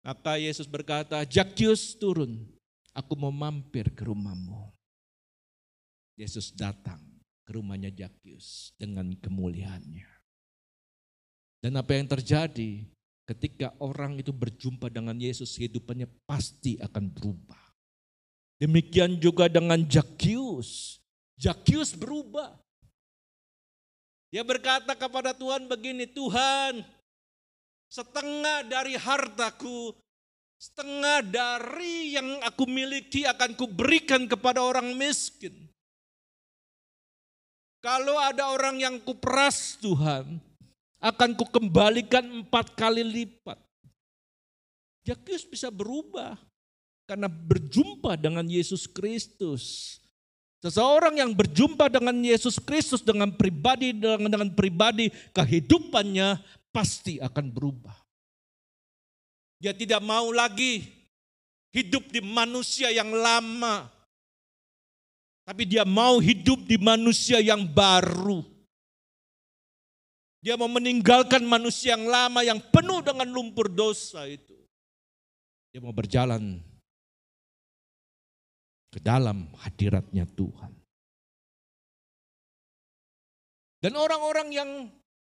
Maka 0.03 0.39
Yesus 0.39 0.67
berkata, 0.67 1.19
Jakius 1.27 1.95
turun, 1.95 2.47
aku 2.95 3.15
mau 3.19 3.32
mampir 3.32 3.91
ke 3.91 4.08
rumahmu. 4.08 4.71
Yesus 6.15 6.51
datang 6.56 6.99
ke 7.43 7.51
rumahnya 7.56 7.91
Jakius 7.91 8.71
dengan 8.79 9.12
kemuliaannya. 9.19 10.08
Dan 11.63 11.79
apa 11.79 11.95
yang 11.95 12.08
terjadi 12.08 12.84
ketika 13.23 13.71
orang 13.79 14.19
itu 14.19 14.36
berjumpa 14.36 14.91
dengan 14.91 15.15
Yesus, 15.15 15.55
hidupannya 15.55 16.07
pasti 16.27 16.79
akan 16.79 17.12
berubah. 17.12 17.63
Demikian 18.59 19.19
juga 19.19 19.51
dengan 19.51 19.79
Jakius. 19.83 20.99
Jakius 21.39 21.95
berubah. 21.95 22.55
Dia 24.31 24.41
berkata 24.41 24.97
kepada 24.97 25.36
Tuhan 25.36 25.69
begini, 25.69 26.09
Tuhan 26.09 26.81
setengah 27.93 28.65
dari 28.65 28.97
hartaku, 28.97 29.93
setengah 30.57 31.21
dari 31.21 32.17
yang 32.17 32.41
aku 32.41 32.65
miliki 32.65 33.21
akan 33.29 33.53
kuberikan 33.53 34.25
kepada 34.25 34.65
orang 34.65 34.97
miskin. 34.97 35.53
Kalau 37.83 38.15
ada 38.17 38.49
orang 38.49 38.79
yang 38.79 38.95
kuperas 38.97 39.77
Tuhan, 39.77 40.39
akan 41.04 41.36
kukembalikan 41.36 42.24
empat 42.24 42.72
kali 42.80 43.04
lipat. 43.04 43.60
Jakius 45.04 45.44
bisa 45.44 45.68
berubah 45.68 46.39
karena 47.04 47.28
berjumpa 47.28 48.16
dengan 48.16 48.48
Yesus 48.48 48.88
Kristus. 48.88 50.00
Seseorang 50.63 51.20
yang 51.20 51.36
berjumpa 51.36 51.92
dengan 51.92 52.16
Yesus 52.24 52.56
Kristus 52.56 53.04
dengan 53.04 53.36
pribadi 53.36 53.92
dengan, 53.92 54.32
dengan 54.32 54.50
pribadi 54.56 55.12
kehidupannya 55.36 56.39
pasti 56.72 57.20
akan 57.20 57.52
berubah. 57.52 58.00
Dia 59.60 59.76
tidak 59.76 60.00
mau 60.00 60.32
lagi 60.32 60.88
hidup 61.76 62.08
di 62.08 62.24
manusia 62.24 62.88
yang 62.96 63.12
lama. 63.12 63.92
Tapi 65.44 65.68
dia 65.68 65.84
mau 65.84 66.24
hidup 66.24 66.63
di 66.63 66.80
manusia 66.80 67.44
yang 67.44 67.68
baru. 67.68 68.53
Dia 70.43 70.60
mau 70.60 70.67
meninggalkan 70.67 71.39
manusia 71.47 71.95
yang 71.95 72.03
lama 72.03 72.43
yang 72.43 72.60
penuh 72.60 72.99
dengan 72.99 73.32
lumpur 73.32 73.71
dosa 73.71 74.27
itu. 74.27 74.60
Dia 75.71 75.79
mau 75.79 75.95
berjalan 75.95 76.60
ke 78.91 78.99
dalam 78.99 79.47
hadiratnya 79.63 80.27
Tuhan. 80.27 80.75
Dan 83.79 83.95
orang-orang 83.95 84.51
yang 84.51 84.69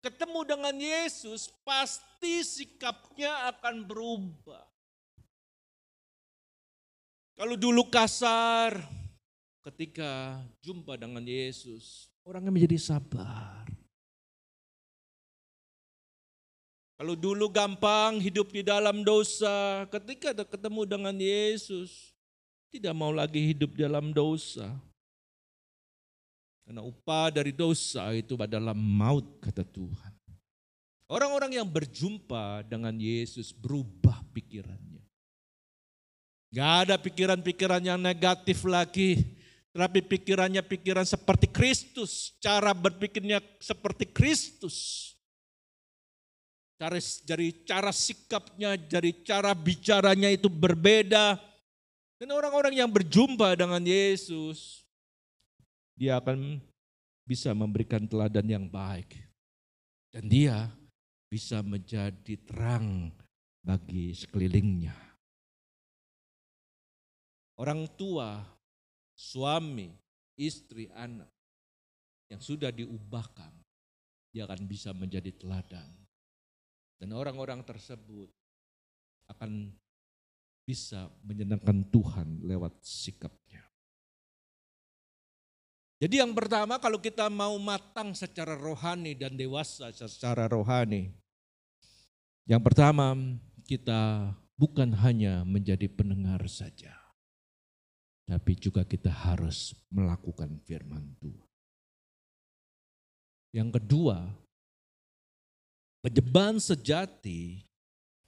ketemu 0.02 0.40
dengan 0.50 0.76
Yesus 0.82 1.54
pasti 1.62 2.42
sikapnya 2.42 3.54
akan 3.54 3.86
berubah. 3.86 4.66
Kalau 7.38 7.54
dulu 7.54 7.86
kasar, 7.90 8.82
ketika 9.62 10.42
jumpa 10.62 10.98
dengan 10.98 11.22
Yesus, 11.22 12.10
orangnya 12.26 12.50
menjadi 12.50 12.78
sabar. 12.82 13.63
Kalau 17.04 17.20
dulu 17.20 17.52
gampang 17.52 18.16
hidup 18.24 18.56
di 18.56 18.64
dalam 18.64 19.04
dosa, 19.04 19.84
ketika 19.92 20.32
ketemu 20.48 20.88
dengan 20.88 21.12
Yesus, 21.12 22.16
tidak 22.72 22.96
mau 22.96 23.12
lagi 23.12 23.44
hidup 23.44 23.76
dalam 23.76 24.16
dosa. 24.16 24.72
Karena 26.64 26.80
upah 26.80 27.28
dari 27.28 27.52
dosa 27.52 28.08
itu 28.16 28.40
adalah 28.40 28.72
maut, 28.72 29.36
kata 29.44 29.68
Tuhan. 29.68 30.16
Orang-orang 31.12 31.60
yang 31.60 31.68
berjumpa 31.68 32.72
dengan 32.72 32.96
Yesus 32.96 33.52
berubah 33.52 34.24
pikirannya. 34.32 35.04
Gak 36.56 36.88
ada 36.88 36.96
pikiran-pikiran 36.96 37.84
yang 37.84 38.00
negatif 38.00 38.64
lagi. 38.64 39.20
Tapi 39.76 40.00
pikirannya 40.08 40.64
pikiran 40.64 41.04
seperti 41.04 41.52
Kristus. 41.52 42.32
Cara 42.40 42.72
berpikirnya 42.72 43.44
seperti 43.60 44.08
Kristus. 44.08 45.12
Dari 47.24 47.64
cara 47.64 47.94
sikapnya, 47.94 48.76
dari 48.76 49.24
cara 49.24 49.56
bicaranya 49.56 50.28
itu 50.28 50.52
berbeda 50.52 51.54
dan 52.24 52.40
orang-orang 52.40 52.80
yang 52.80 52.88
berjumpa 52.88 53.52
dengan 53.52 53.84
Yesus, 53.84 54.88
dia 55.92 56.16
akan 56.24 56.64
bisa 57.28 57.52
memberikan 57.52 58.08
teladan 58.08 58.48
yang 58.48 58.64
baik. 58.72 59.12
Dan 60.08 60.32
dia 60.32 60.72
bisa 61.28 61.60
menjadi 61.60 62.40
terang 62.48 63.12
bagi 63.60 64.16
sekelilingnya. 64.16 64.96
Orang 67.60 67.92
tua, 68.00 68.40
suami, 69.20 69.92
istri, 70.40 70.88
anak 70.96 71.28
yang 72.32 72.40
sudah 72.40 72.72
diubahkan, 72.72 73.52
dia 74.32 74.48
akan 74.48 74.64
bisa 74.64 74.96
menjadi 74.96 75.36
teladan. 75.36 75.92
Dan 77.04 77.20
orang-orang 77.20 77.60
tersebut 77.68 78.32
akan 79.28 79.76
bisa 80.64 81.12
menyenangkan 81.28 81.84
Tuhan 81.92 82.48
lewat 82.48 82.80
sikapnya. 82.80 83.60
Jadi 86.00 86.24
yang 86.24 86.32
pertama 86.32 86.80
kalau 86.80 87.04
kita 87.04 87.28
mau 87.28 87.60
matang 87.60 88.16
secara 88.16 88.56
rohani 88.56 89.20
dan 89.20 89.36
dewasa 89.36 89.92
secara 89.92 90.48
rohani. 90.48 91.12
Yang 92.48 92.72
pertama 92.72 93.20
kita 93.68 94.32
bukan 94.56 94.96
hanya 95.04 95.44
menjadi 95.44 95.92
pendengar 95.92 96.40
saja. 96.48 96.96
Tapi 98.24 98.56
juga 98.56 98.88
kita 98.88 99.12
harus 99.12 99.76
melakukan 99.92 100.56
firman 100.64 101.20
Tuhan. 101.20 101.52
Yang 103.52 103.84
kedua, 103.84 104.24
penyembahan 106.04 106.60
sejati 106.60 107.64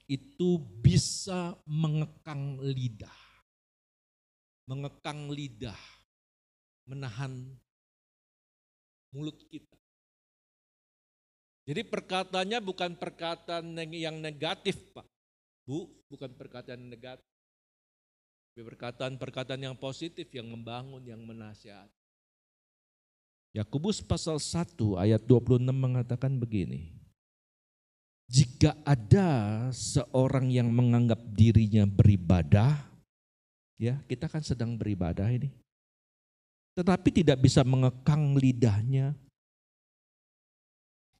itu 0.07 0.49
bisa 0.79 1.53
mengekang 1.67 2.57
lidah. 2.63 3.19
Mengekang 4.65 5.29
lidah, 5.29 5.77
menahan 6.89 7.53
mulut 9.13 9.37
kita. 9.51 9.77
Jadi 11.65 11.81
perkataannya 11.85 12.59
bukan 12.61 12.97
perkataan 12.97 13.77
yang 13.93 14.17
negatif 14.17 14.77
Pak. 14.93 15.05
Bu, 15.65 15.89
bukan 16.09 16.33
perkataan 16.33 16.81
negatif. 16.81 17.25
Perkataan-perkataan 18.55 19.67
yang 19.67 19.75
positif, 19.75 20.31
yang 20.31 20.47
membangun, 20.47 21.03
yang 21.03 21.19
menasihat. 21.25 21.89
Yakobus 23.51 23.99
pasal 23.99 24.39
1 24.39 24.77
ayat 24.95 25.21
26 25.27 25.59
mengatakan 25.75 26.39
begini. 26.39 27.04
Jika 28.25 28.73
ada 28.81 29.29
seorang 29.69 30.49
yang 30.49 30.73
menganggap 30.73 31.21
dirinya 31.37 31.85
beribadah, 31.85 32.73
ya 33.77 34.01
kita 34.09 34.25
kan 34.25 34.41
sedang 34.41 34.73
beribadah 34.73 35.29
ini. 35.29 35.53
Tetapi 36.73 37.21
tidak 37.21 37.45
bisa 37.45 37.61
mengekang 37.61 38.33
lidahnya, 38.33 39.13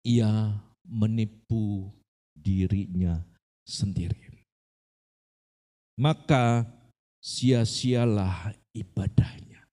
ia 0.02 0.58
menipu 0.82 1.94
dirinya 2.34 3.22
sendiri. 3.62 4.41
Maka 5.96 6.65
sia-sialah 7.22 8.52
ibadahnya. 8.74 9.63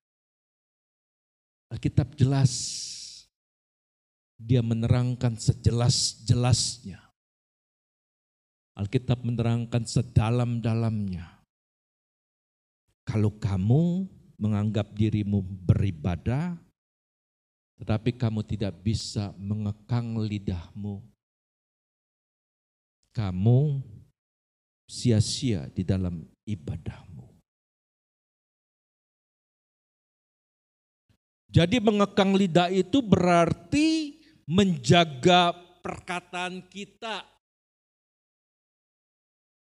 Alkitab 1.73 2.13
jelas, 2.15 2.53
dia 4.37 4.61
menerangkan 4.61 5.35
sejelas-jelasnya 5.35 7.12
Alkitab 8.73 9.21
menerangkan 9.21 9.85
sedalam-dalamnya. 9.85 11.45
Kalau 13.05 13.37
kamu 13.37 14.09
menganggap 14.41 14.97
dirimu 14.97 15.45
beribadah, 15.45 16.57
tetapi 17.77 18.17
kamu 18.17 18.41
tidak 18.49 18.81
bisa 18.81 19.35
mengekang 19.37 20.17
lidahmu, 20.17 21.05
kamu 23.13 23.85
sia-sia 24.89 25.69
di 25.69 25.85
dalam 25.85 26.25
ibadahmu. 26.49 27.29
Jadi 31.53 31.77
mengekang 31.85 32.33
lidah 32.33 32.73
itu 32.73 33.05
berarti 33.05 34.17
menjaga 34.49 35.53
perkataan 35.85 36.65
kita 36.73 37.29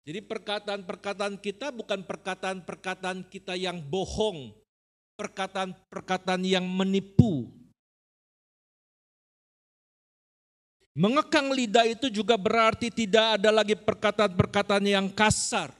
jadi 0.00 0.24
perkataan-perkataan 0.24 1.36
kita 1.36 1.68
bukan 1.76 2.00
perkataan-perkataan 2.08 3.28
kita 3.28 3.52
yang 3.52 3.84
bohong, 3.84 4.56
perkataan-perkataan 5.20 6.40
yang 6.40 6.64
menipu. 6.64 7.52
Mengekang 10.96 11.52
lidah 11.52 11.86
itu 11.86 12.08
juga 12.08 12.34
berarti 12.34 12.88
tidak 12.88 13.38
ada 13.38 13.52
lagi 13.52 13.76
perkataan-perkataan 13.76 14.84
yang 14.88 15.06
kasar, 15.12 15.70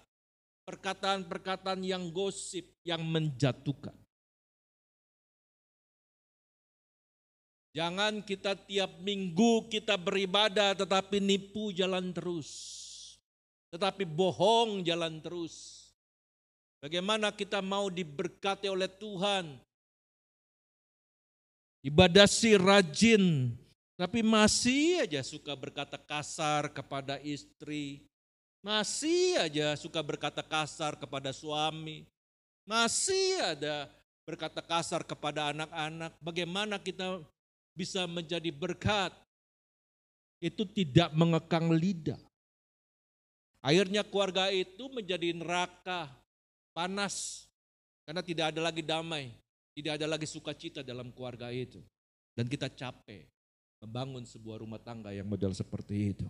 perkataan-perkataan 0.68 1.80
yang 1.83 2.12
gosip, 2.12 2.68
yang 2.85 3.02
menjatuhkan. 3.02 3.96
Jangan 7.70 8.20
kita 8.26 8.59
tiap 8.66 9.00
minggu 9.00 9.70
kita 9.70 9.94
beribadah 9.94 10.74
tetapi 10.74 11.22
nipu 11.22 11.70
jalan 11.70 12.11
terus 12.11 12.80
tetapi 13.70 14.02
bohong 14.04 14.83
jalan 14.83 15.22
terus. 15.22 15.87
Bagaimana 16.83 17.30
kita 17.30 17.62
mau 17.62 17.87
diberkati 17.88 18.66
oleh 18.66 18.88
Tuhan? 18.88 19.56
Ibadah 21.80 22.28
si 22.28 22.52
rajin, 22.61 23.56
tapi 23.96 24.20
masih 24.20 25.04
aja 25.04 25.20
suka 25.24 25.52
berkata 25.56 25.96
kasar 25.96 26.68
kepada 26.72 27.16
istri. 27.20 28.04
Masih 28.61 29.40
aja 29.40 29.72
suka 29.76 30.00
berkata 30.04 30.44
kasar 30.44 30.96
kepada 30.96 31.33
suami. 31.33 32.04
Masih 32.68 33.40
ada 33.40 33.88
berkata 34.28 34.61
kasar 34.61 35.00
kepada 35.04 35.52
anak-anak. 35.52 36.12
Bagaimana 36.20 36.76
kita 36.76 37.24
bisa 37.72 38.04
menjadi 38.04 38.52
berkat? 38.52 39.12
Itu 40.40 40.64
tidak 40.64 41.12
mengekang 41.12 41.72
lidah. 41.72 42.20
Akhirnya 43.61 44.01
keluarga 44.01 44.49
itu 44.49 44.88
menjadi 44.88 45.37
neraka, 45.37 46.09
panas, 46.73 47.44
karena 48.09 48.25
tidak 48.25 48.57
ada 48.57 48.61
lagi 48.64 48.81
damai, 48.81 49.37
tidak 49.77 50.01
ada 50.01 50.07
lagi 50.09 50.25
sukacita 50.25 50.81
dalam 50.81 51.12
keluarga 51.12 51.53
itu. 51.53 51.85
Dan 52.33 52.49
kita 52.49 52.73
capek 52.73 53.29
membangun 53.85 54.25
sebuah 54.25 54.64
rumah 54.64 54.81
tangga 54.81 55.12
yang 55.12 55.29
model 55.29 55.53
seperti 55.53 56.16
itu. 56.16 56.27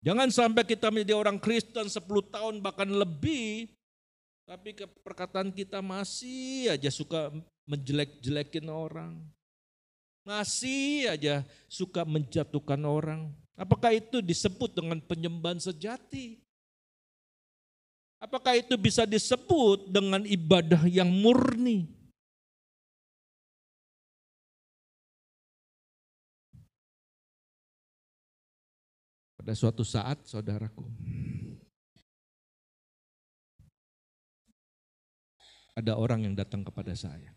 Jangan 0.00 0.32
sampai 0.32 0.64
kita 0.64 0.88
menjadi 0.88 1.12
orang 1.12 1.36
Kristen 1.36 1.90
10 1.90 2.00
tahun 2.32 2.62
bahkan 2.64 2.88
lebih, 2.88 3.68
tapi 4.48 4.72
perkataan 5.04 5.52
kita 5.52 5.84
masih 5.84 6.72
aja 6.72 6.88
suka 6.88 7.28
menjelek-jelekin 7.68 8.70
orang. 8.70 9.20
Masih 10.24 11.10
aja 11.10 11.44
suka 11.68 12.08
menjatuhkan 12.08 12.80
orang. 12.86 13.28
Apakah 13.60 13.92
itu 13.92 14.24
disebut 14.24 14.72
dengan 14.72 14.96
penyembahan 15.04 15.60
sejati? 15.60 16.40
Apakah 18.16 18.56
itu 18.56 18.72
bisa 18.80 19.04
disebut 19.04 19.92
dengan 19.92 20.24
ibadah 20.24 20.88
yang 20.88 21.12
murni? 21.12 21.84
Pada 29.36 29.52
suatu 29.52 29.84
saat, 29.84 30.24
saudaraku, 30.24 30.88
ada 35.76 36.00
orang 36.00 36.24
yang 36.24 36.32
datang 36.32 36.64
kepada 36.64 36.96
saya. 36.96 37.36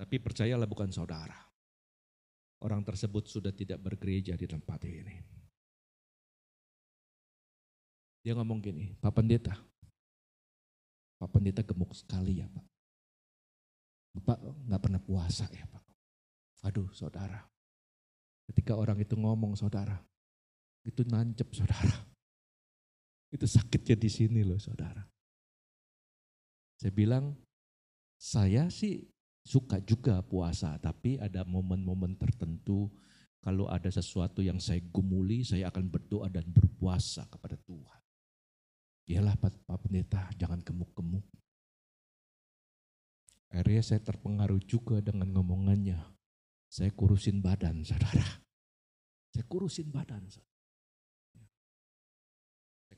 Tapi 0.00 0.16
percayalah 0.16 0.64
bukan 0.64 0.88
saudara 0.88 1.49
orang 2.60 2.84
tersebut 2.84 3.24
sudah 3.28 3.52
tidak 3.52 3.80
bergereja 3.80 4.36
di 4.36 4.46
tempat 4.48 4.80
ini. 4.84 5.16
Dia 8.20 8.36
ngomong 8.36 8.60
gini, 8.60 8.92
Pak 9.00 9.16
Pendeta, 9.16 9.56
Pak 11.20 11.28
Pendeta 11.28 11.60
gemuk 11.60 11.92
sekali 11.92 12.40
ya 12.40 12.48
Pak. 12.48 12.66
Bapak 14.16 14.38
nggak 14.40 14.80
pernah 14.80 15.00
puasa 15.00 15.44
ya 15.52 15.64
Pak. 15.68 15.84
Aduh 16.68 16.88
saudara, 16.92 17.40
ketika 18.48 18.76
orang 18.76 19.00
itu 19.00 19.16
ngomong 19.16 19.56
saudara, 19.56 19.96
itu 20.84 21.04
nancep 21.08 21.48
saudara. 21.52 21.96
Itu 23.30 23.46
sakitnya 23.46 23.94
di 23.94 24.10
sini 24.10 24.40
loh 24.42 24.58
saudara. 24.58 25.00
Saya 26.80 26.92
bilang, 26.96 27.36
saya 28.16 28.66
sih 28.72 29.04
suka 29.44 29.80
juga 29.80 30.20
puasa, 30.20 30.76
tapi 30.78 31.16
ada 31.16 31.44
momen-momen 31.48 32.16
tertentu 32.16 32.92
kalau 33.40 33.72
ada 33.72 33.88
sesuatu 33.88 34.44
yang 34.44 34.60
saya 34.60 34.84
gumuli, 34.92 35.40
saya 35.40 35.72
akan 35.72 35.88
berdoa 35.88 36.28
dan 36.28 36.44
berpuasa 36.52 37.24
kepada 37.32 37.56
Tuhan. 37.56 38.00
Iyalah 39.08 39.34
Pak, 39.40 39.64
Pendeta, 39.80 40.28
jangan 40.36 40.60
gemuk-gemuk. 40.60 41.24
Akhirnya 43.50 43.82
saya 43.82 43.98
terpengaruh 44.04 44.60
juga 44.62 45.00
dengan 45.02 45.32
ngomongannya. 45.34 45.98
Saya 46.70 46.92
kurusin 46.94 47.42
badan, 47.42 47.82
saudara. 47.82 48.22
Saya 49.34 49.42
kurusin 49.48 49.90
badan. 49.90 50.28
Saya 50.30 50.46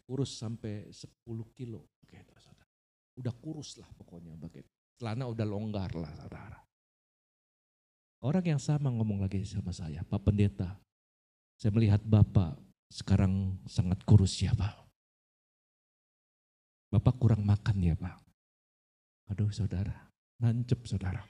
kurus 0.05 0.37
sampai 0.37 0.91
10 0.91 1.09
kilo. 1.57 1.89
Saudara. 2.37 2.69
Udah 3.17 3.33
kurus 3.33 3.81
lah 3.81 3.89
pokoknya 3.97 4.37
begitu. 4.37 4.82
Celana 5.03 5.27
udah 5.27 5.43
longgar 5.43 5.91
lah 5.99 6.15
saudara. 6.15 6.63
Orang 8.23 8.47
yang 8.47 8.63
sama 8.63 8.87
ngomong 8.87 9.19
lagi 9.19 9.43
sama 9.43 9.75
saya, 9.75 10.07
Pak 10.07 10.23
Pendeta, 10.23 10.79
saya 11.59 11.75
melihat 11.75 11.99
Bapak 12.07 12.55
sekarang 12.87 13.59
sangat 13.67 13.99
kurus 14.07 14.39
ya 14.39 14.55
Pak. 14.55 14.79
Bapak 16.95 17.19
kurang 17.19 17.43
makan 17.43 17.83
ya 17.83 17.99
Pak. 17.99 18.15
Aduh 19.35 19.51
saudara, 19.51 20.07
nancep 20.39 20.79
saudara. 20.87 21.27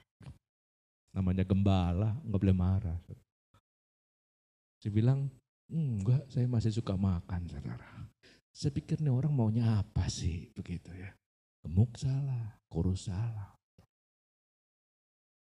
Namanya 1.16 1.48
gembala, 1.48 2.20
nggak 2.28 2.40
boleh 2.44 2.52
marah. 2.52 3.00
Saya 4.84 4.92
bilang, 4.92 5.32
enggak, 5.72 6.28
saya 6.28 6.44
masih 6.44 6.76
suka 6.76 6.92
makan 6.92 7.48
saudara. 7.48 7.88
Saya 8.52 8.68
pikir 8.68 9.00
nih 9.00 9.16
orang 9.16 9.32
maunya 9.32 9.80
apa 9.80 10.12
sih 10.12 10.52
begitu 10.52 10.92
ya. 10.92 11.08
Gemuk 11.64 11.96
salah, 11.96 12.60
kurus 12.68 13.08
salah. 13.08 13.61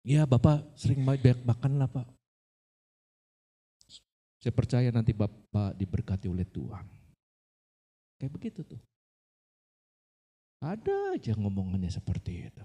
Ya 0.07 0.23
Bapak 0.23 0.62
sering 0.79 1.03
banyak 1.03 1.42
makan 1.42 1.83
lah 1.83 1.90
Pak. 1.90 2.07
Saya 4.38 4.55
percaya 4.55 4.95
nanti 4.95 5.11
Bapak 5.11 5.75
diberkati 5.75 6.31
oleh 6.31 6.47
Tuhan. 6.47 6.87
Kayak 8.14 8.33
begitu 8.38 8.62
tuh. 8.62 8.79
Ada 10.62 11.19
aja 11.19 11.35
ngomongannya 11.35 11.90
seperti 11.90 12.47
itu. 12.47 12.64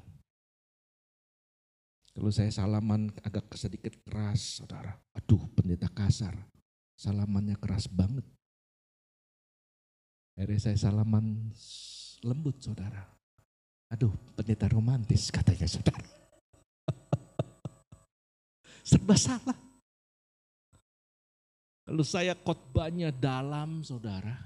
Kalau 2.13 2.29
saya 2.29 2.53
salaman 2.53 3.09
agak 3.25 3.49
sedikit 3.57 3.97
keras, 4.05 4.61
saudara. 4.61 4.93
Aduh, 5.17 5.41
pendeta 5.57 5.89
kasar. 5.89 6.37
Salamannya 6.93 7.57
keras 7.57 7.89
banget. 7.89 8.23
Akhirnya 10.37 10.61
saya 10.61 10.77
salaman 10.77 11.49
lembut, 12.21 12.61
saudara. 12.61 13.01
Aduh, 13.89 14.13
pendeta 14.37 14.69
romantis 14.69 15.33
katanya, 15.33 15.65
saudara 15.65 16.20
serba 18.81 19.15
salah. 19.17 19.57
Kalau 21.81 22.05
saya 22.05 22.37
khotbahnya 22.37 23.11
dalam, 23.11 23.81
saudara, 23.81 24.37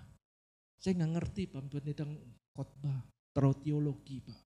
saya 0.80 0.98
nggak 1.02 1.14
ngerti 1.20 1.42
Pak 1.52 1.62
Pendeta 1.70 2.04
khotbah, 2.56 3.06
terlalu 3.36 3.56
teologi 3.62 4.18
Pak. 4.24 4.40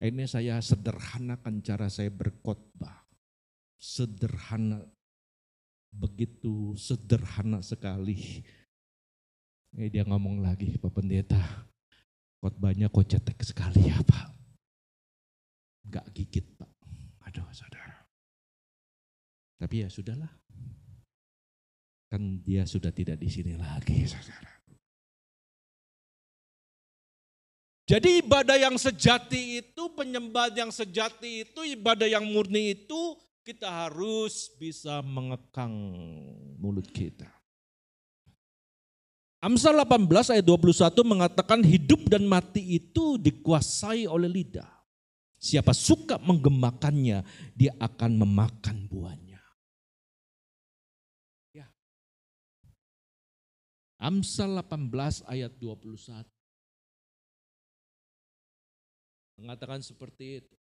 Ini 0.00 0.24
saya 0.24 0.56
sederhanakan 0.64 1.60
cara 1.60 1.92
saya 1.92 2.08
berkhotbah. 2.08 3.04
Sederhana, 3.80 4.80
begitu 5.92 6.72
sederhana 6.76 7.60
sekali. 7.60 8.44
Ini 9.76 9.86
dia 9.92 10.04
ngomong 10.08 10.40
lagi, 10.40 10.74
Pak 10.80 10.90
Pendeta, 10.90 11.40
khotbahnya 12.40 12.88
kok 12.88 13.06
cetek 13.06 13.38
sekali 13.44 13.92
ya 13.92 14.00
Pak. 14.00 14.26
Gak 15.86 16.06
gigit. 16.16 16.59
Aduh 17.30 17.46
saudara. 17.54 17.94
Tapi 19.62 19.86
ya 19.86 19.88
sudahlah. 19.92 20.34
Kan 22.10 22.42
dia 22.42 22.66
sudah 22.66 22.90
tidak 22.90 23.22
di 23.22 23.30
sini 23.30 23.54
lagi 23.54 24.02
saudara. 24.02 24.50
Jadi 27.86 28.22
ibadah 28.22 28.54
yang 28.54 28.74
sejati 28.78 29.62
itu, 29.62 29.82
penyembahan 29.94 30.66
yang 30.66 30.70
sejati 30.70 31.46
itu, 31.46 31.66
ibadah 31.74 32.06
yang 32.06 32.22
murni 32.22 32.74
itu, 32.74 33.18
kita 33.42 33.66
harus 33.66 34.50
bisa 34.58 35.02
mengekang 35.02 35.74
mulut 36.58 36.86
kita. 36.90 37.26
Amsal 39.42 39.74
18 39.82 40.06
ayat 40.38 40.46
21 40.46 41.02
mengatakan 41.02 41.62
hidup 41.66 42.06
dan 42.06 42.30
mati 42.30 42.78
itu 42.78 43.18
dikuasai 43.18 44.06
oleh 44.06 44.30
lidah. 44.30 44.79
Siapa 45.40 45.72
suka 45.72 46.20
menggemakannya, 46.20 47.24
dia 47.56 47.72
akan 47.80 48.12
memakan 48.20 48.84
buahnya. 48.92 49.40
Ya. 51.56 51.64
Amsal 53.96 54.60
18 54.60 55.24
ayat 55.24 55.56
21. 55.56 56.28
Mengatakan 59.40 59.80
seperti 59.80 60.44
itu. 60.44 60.56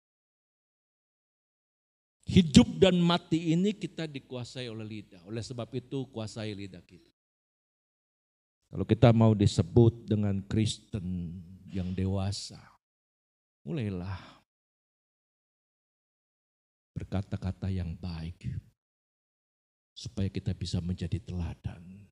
Hidup 2.28 2.76
dan 2.76 3.00
mati 3.00 3.56
ini 3.56 3.72
kita 3.72 4.04
dikuasai 4.04 4.68
oleh 4.68 4.84
lidah. 4.84 5.24
Oleh 5.24 5.40
sebab 5.40 5.72
itu 5.72 6.04
kuasai 6.12 6.52
lidah 6.52 6.84
kita. 6.84 7.16
Kalau 8.68 8.84
kita 8.84 9.08
mau 9.16 9.32
disebut 9.32 10.04
dengan 10.04 10.36
Kristen 10.44 11.40
yang 11.72 11.96
dewasa, 11.96 12.60
mulailah 13.64 14.35
berkata-kata 17.16 17.72
yang 17.72 17.96
baik. 17.96 18.52
Supaya 19.96 20.28
kita 20.28 20.52
bisa 20.52 20.84
menjadi 20.84 21.16
teladan. 21.24 22.04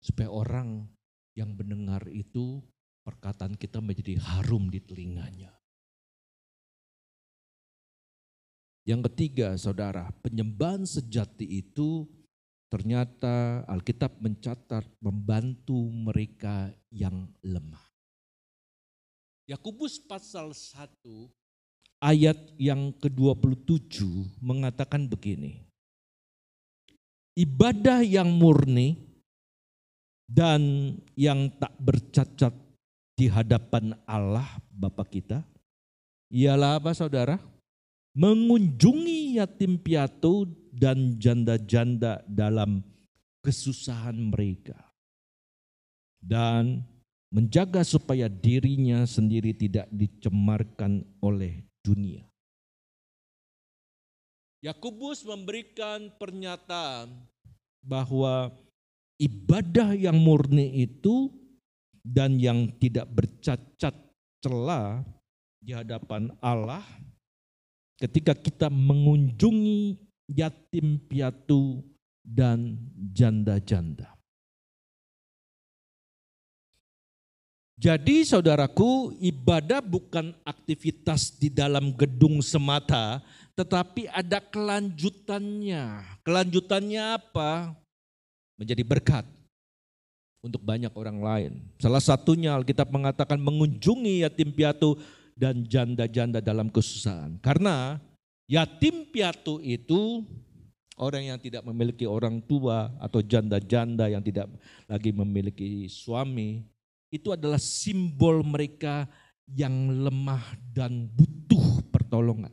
Supaya 0.00 0.32
orang 0.32 0.88
yang 1.36 1.52
mendengar 1.52 2.08
itu 2.08 2.64
perkataan 3.04 3.60
kita 3.60 3.84
menjadi 3.84 4.16
harum 4.16 4.72
di 4.72 4.80
telinganya. 4.80 5.52
Yang 8.88 9.12
ketiga, 9.12 9.52
saudara, 9.60 10.08
penyembahan 10.24 10.88
sejati 10.88 11.44
itu 11.44 12.08
ternyata 12.72 13.68
Alkitab 13.68 14.24
mencatat 14.24 14.88
membantu 15.04 15.76
mereka 15.92 16.72
yang 16.88 17.28
lemah. 17.44 17.92
Yakobus 19.44 20.00
pasal 20.00 20.56
1 20.56 21.43
ayat 22.04 22.36
yang 22.60 22.92
ke-27 23.00 24.04
mengatakan 24.44 25.08
begini. 25.08 25.64
Ibadah 27.32 28.04
yang 28.04 28.28
murni 28.28 29.00
dan 30.28 30.94
yang 31.16 31.48
tak 31.56 31.72
bercacat 31.80 32.52
di 33.16 33.26
hadapan 33.26 33.96
Allah 34.04 34.46
Bapa 34.68 35.02
kita 35.08 35.42
ialah 36.28 36.78
apa 36.78 36.92
saudara? 36.92 37.40
Mengunjungi 38.14 39.42
yatim 39.42 39.74
piatu 39.80 40.46
dan 40.70 41.18
janda-janda 41.18 42.22
dalam 42.30 42.86
kesusahan 43.42 44.14
mereka. 44.14 44.78
Dan 46.22 46.86
menjaga 47.34 47.82
supaya 47.82 48.30
dirinya 48.30 49.02
sendiri 49.02 49.50
tidak 49.58 49.90
dicemarkan 49.90 51.02
oleh 51.18 51.73
dunia. 51.84 52.24
Yakobus 54.64 55.28
memberikan 55.28 56.08
pernyataan 56.16 57.12
bahwa 57.84 58.48
ibadah 59.20 59.92
yang 59.92 60.16
murni 60.16 60.88
itu 60.88 61.28
dan 62.00 62.40
yang 62.40 62.72
tidak 62.80 63.04
bercacat 63.12 63.92
celah 64.40 65.04
di 65.60 65.76
hadapan 65.76 66.32
Allah 66.40 66.80
ketika 68.00 68.32
kita 68.32 68.72
mengunjungi 68.72 70.00
yatim 70.32 70.96
piatu 71.12 71.84
dan 72.24 72.80
janda-janda. 73.12 74.13
Jadi 77.74 78.22
saudaraku, 78.22 79.18
ibadah 79.18 79.82
bukan 79.82 80.30
aktivitas 80.46 81.34
di 81.34 81.50
dalam 81.50 81.90
gedung 81.90 82.38
semata, 82.38 83.18
tetapi 83.58 84.06
ada 84.14 84.38
kelanjutannya. 84.38 86.06
Kelanjutannya 86.22 87.18
apa? 87.18 87.74
Menjadi 88.54 88.86
berkat 88.86 89.26
untuk 90.44 90.62
banyak 90.62 90.94
orang 90.94 91.18
lain. 91.18 91.52
Salah 91.82 91.98
satunya 91.98 92.54
Alkitab 92.54 92.94
mengatakan 92.94 93.42
mengunjungi 93.42 94.22
yatim 94.22 94.54
piatu 94.54 94.94
dan 95.34 95.66
janda-janda 95.66 96.38
dalam 96.38 96.70
kesusahan. 96.70 97.42
Karena 97.42 97.98
yatim 98.46 99.08
piatu 99.10 99.58
itu 99.58 100.22
orang 100.94 101.34
yang 101.34 101.38
tidak 101.42 101.66
memiliki 101.66 102.06
orang 102.06 102.38
tua 102.38 102.94
atau 103.02 103.18
janda-janda 103.18 104.06
yang 104.06 104.22
tidak 104.22 104.46
lagi 104.86 105.10
memiliki 105.10 105.90
suami 105.90 106.62
itu 107.14 107.30
adalah 107.30 107.62
simbol 107.62 108.42
mereka 108.42 109.06
yang 109.46 110.02
lemah 110.02 110.42
dan 110.74 111.06
butuh 111.14 111.84
pertolongan. 111.94 112.50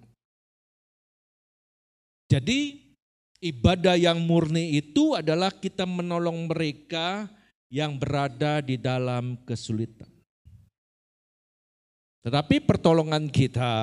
Jadi 2.29 2.79
ibadah 3.41 3.97
yang 3.97 4.21
murni 4.21 4.77
itu 4.77 5.17
adalah 5.17 5.49
kita 5.51 5.83
menolong 5.83 6.45
mereka 6.47 7.25
yang 7.67 7.97
berada 7.97 8.61
di 8.61 8.77
dalam 8.77 9.39
kesulitan. 9.43 10.07
Tetapi 12.21 12.61
pertolongan 12.61 13.33
kita 13.33 13.73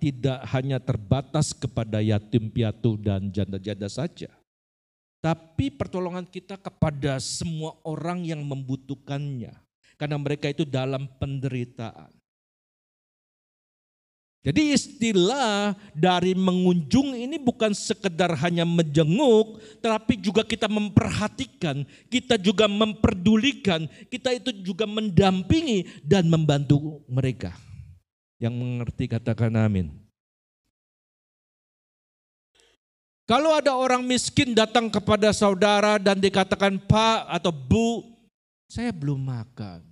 tidak 0.00 0.40
hanya 0.48 0.80
terbatas 0.80 1.52
kepada 1.52 2.00
yatim 2.00 2.48
piatu 2.48 2.96
dan 2.96 3.28
janda-janda 3.28 3.86
saja. 3.92 4.32
tapi 5.22 5.70
pertolongan 5.70 6.26
kita 6.26 6.58
kepada 6.58 7.22
semua 7.22 7.78
orang 7.86 8.26
yang 8.26 8.42
membutuhkannya. 8.42 9.54
Karena 10.00 10.16
mereka 10.18 10.50
itu 10.50 10.62
dalam 10.66 11.08
penderitaan. 11.20 12.22
Jadi 14.42 14.74
istilah 14.74 15.70
dari 15.94 16.34
mengunjung 16.34 17.14
ini 17.14 17.38
bukan 17.38 17.70
sekedar 17.70 18.34
hanya 18.42 18.66
menjenguk, 18.66 19.62
tapi 19.78 20.18
juga 20.18 20.42
kita 20.42 20.66
memperhatikan, 20.66 21.86
kita 22.10 22.34
juga 22.42 22.66
memperdulikan, 22.66 23.86
kita 24.10 24.34
itu 24.34 24.50
juga 24.66 24.82
mendampingi 24.82 26.02
dan 26.02 26.26
membantu 26.26 27.06
mereka. 27.06 27.54
Yang 28.42 28.54
mengerti 28.58 29.04
katakan 29.06 29.54
amin. 29.54 29.94
Kalau 33.30 33.54
ada 33.54 33.78
orang 33.78 34.02
miskin 34.02 34.58
datang 34.58 34.90
kepada 34.90 35.30
saudara 35.30 36.02
dan 36.02 36.18
dikatakan 36.18 36.82
Pak 36.82 37.30
atau 37.30 37.54
Bu, 37.54 38.11
saya 38.72 38.88
belum 38.88 39.20
makan. 39.20 39.84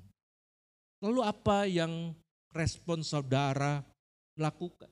Lalu 1.05 1.21
apa 1.21 1.69
yang 1.69 2.16
respon 2.57 3.05
saudara 3.05 3.85
lakukan? 4.40 4.88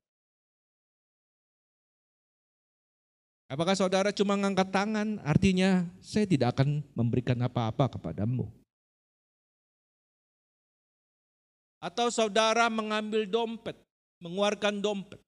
Apakah 3.48 3.72
saudara 3.72 4.12
cuma 4.12 4.36
ngangkat 4.36 4.68
tangan? 4.68 5.16
Artinya 5.24 5.88
saya 6.04 6.28
tidak 6.28 6.52
akan 6.52 6.84
memberikan 6.92 7.40
apa-apa 7.40 7.96
kepadamu. 7.96 8.52
Atau 11.80 12.12
saudara 12.12 12.68
mengambil 12.68 13.24
dompet, 13.24 13.80
mengeluarkan 14.20 14.84
dompet. 14.84 15.20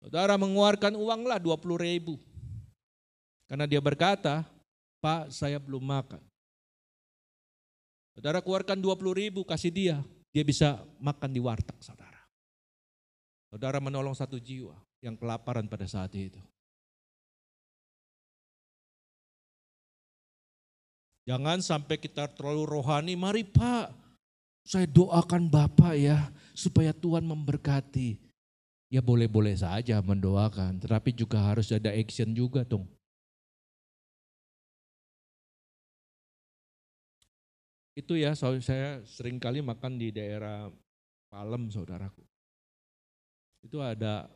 Saudara 0.00 0.40
mengeluarkan 0.40 0.96
uanglah 0.96 1.36
20 1.36 1.84
ribu. 1.84 2.16
Karena 3.44 3.68
dia 3.68 3.82
berkata, 3.84 4.48
Pak 5.04 5.28
saya 5.28 5.60
belum 5.60 5.84
makan. 5.84 6.27
Saudara 8.18 8.42
keluarkan 8.42 8.82
20 8.82 8.98
ribu 9.14 9.46
kasih 9.46 9.70
dia. 9.70 9.96
Dia 10.34 10.42
bisa 10.42 10.82
makan 10.98 11.30
di 11.30 11.38
warteg 11.38 11.78
saudara. 11.78 12.18
Saudara 13.46 13.78
menolong 13.78 14.10
satu 14.10 14.42
jiwa 14.42 14.74
yang 14.98 15.14
kelaparan 15.14 15.70
pada 15.70 15.86
saat 15.86 16.10
itu. 16.18 16.42
Jangan 21.30 21.62
sampai 21.62 21.94
kita 22.02 22.26
terlalu 22.34 22.66
rohani, 22.66 23.14
mari 23.14 23.46
Pak, 23.46 23.94
saya 24.66 24.90
doakan 24.90 25.46
Bapak 25.46 25.94
ya, 25.94 26.34
supaya 26.58 26.90
Tuhan 26.90 27.22
memberkati. 27.22 28.18
Ya 28.90 28.98
boleh-boleh 28.98 29.54
saja 29.54 30.02
mendoakan, 30.02 30.82
tetapi 30.82 31.14
juga 31.14 31.38
harus 31.38 31.70
ada 31.70 31.94
action 31.94 32.34
juga 32.34 32.66
dong. 32.66 32.88
Itu 37.98 38.14
ya 38.14 38.30
saya 38.38 39.02
sering 39.02 39.42
kali 39.42 39.58
makan 39.58 39.98
di 39.98 40.14
daerah 40.14 40.70
Palem 41.26 41.66
saudaraku. 41.66 42.22
Itu 43.66 43.82
ada 43.82 44.30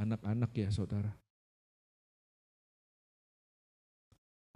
anak-anak 0.00 0.48
ya 0.56 0.72
saudara. 0.72 1.12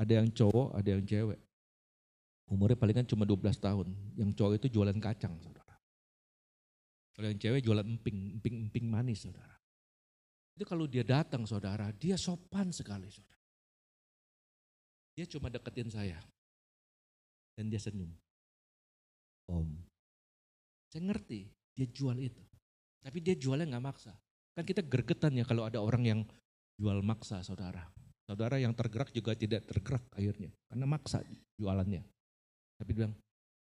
Ada 0.00 0.24
yang 0.24 0.32
cowok, 0.32 0.72
ada 0.72 0.88
yang 0.88 1.04
cewek. 1.04 1.36
Umurnya 2.48 2.80
palingan 2.80 3.04
cuma 3.04 3.28
12 3.28 3.60
tahun. 3.60 3.92
Yang 4.16 4.30
cowok 4.40 4.52
itu 4.56 4.80
jualan 4.80 4.96
kacang 5.04 5.36
saudara. 5.44 5.76
Kalau 7.12 7.28
yang 7.28 7.40
cewek 7.40 7.60
jualan 7.60 7.84
emping, 7.84 8.40
emping-emping 8.40 8.86
manis 8.88 9.28
saudara. 9.28 9.56
Itu 10.56 10.64
kalau 10.64 10.88
dia 10.88 11.04
datang 11.04 11.44
saudara, 11.44 11.92
dia 11.92 12.16
sopan 12.16 12.72
sekali 12.72 13.12
saudara. 13.12 13.44
Dia 15.12 15.28
cuma 15.28 15.52
deketin 15.52 15.92
saya. 15.92 16.16
Dan 17.56 17.68
dia 17.68 17.80
senyum. 17.80 18.12
Om, 19.46 19.68
saya 20.90 21.02
ngerti 21.06 21.46
dia 21.76 21.86
jual 21.90 22.18
itu. 22.18 22.42
Tapi 23.02 23.18
dia 23.22 23.38
jualnya 23.38 23.76
nggak 23.76 23.86
maksa. 23.86 24.12
Kan 24.56 24.64
kita 24.66 24.82
gergetan 24.82 25.38
ya 25.38 25.44
kalau 25.46 25.62
ada 25.68 25.78
orang 25.78 26.02
yang 26.02 26.20
jual 26.74 26.98
maksa 27.04 27.44
saudara. 27.46 27.86
Saudara 28.26 28.58
yang 28.58 28.74
tergerak 28.74 29.14
juga 29.14 29.38
tidak 29.38 29.70
tergerak 29.70 30.02
akhirnya. 30.10 30.50
Karena 30.66 30.86
maksa 30.90 31.22
jualannya. 31.54 32.02
Tapi 32.76 32.90
dia 32.90 32.98
bilang, 32.98 33.14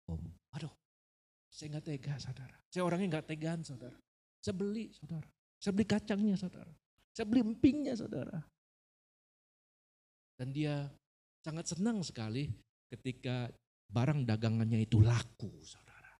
Om, 0.09 0.25
aduh 0.57 0.73
saya 1.53 1.77
nggak 1.77 1.87
tega 1.89 2.15
saudara. 2.17 2.57
Saya 2.73 2.83
orangnya 2.85 3.19
nggak 3.19 3.29
tegaan 3.33 3.61
saudara. 3.65 3.99
Saya 4.41 4.55
beli 4.57 4.93
saudara. 4.93 5.29
Saya 5.57 5.73
beli 5.73 5.87
kacangnya 5.89 6.37
saudara. 6.37 6.73
Saya 7.17 7.27
beli 7.29 7.41
empingnya 7.45 7.95
saudara. 7.97 8.39
Dan 10.37 10.53
dia 10.53 10.85
sangat 11.41 11.73
senang 11.73 12.05
sekali 12.05 12.53
ketika 12.93 13.49
barang 13.87 14.27
dagangannya 14.27 14.83
itu 14.83 14.99
laku 15.01 15.51
saudara. 15.62 16.12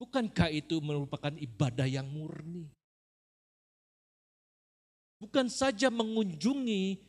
Bukankah 0.00 0.50
itu 0.50 0.80
merupakan 0.82 1.32
ibadah 1.32 1.88
yang 1.88 2.08
murni? 2.10 2.68
Bukan 5.22 5.48
saja 5.48 5.88
mengunjungi 5.88 7.00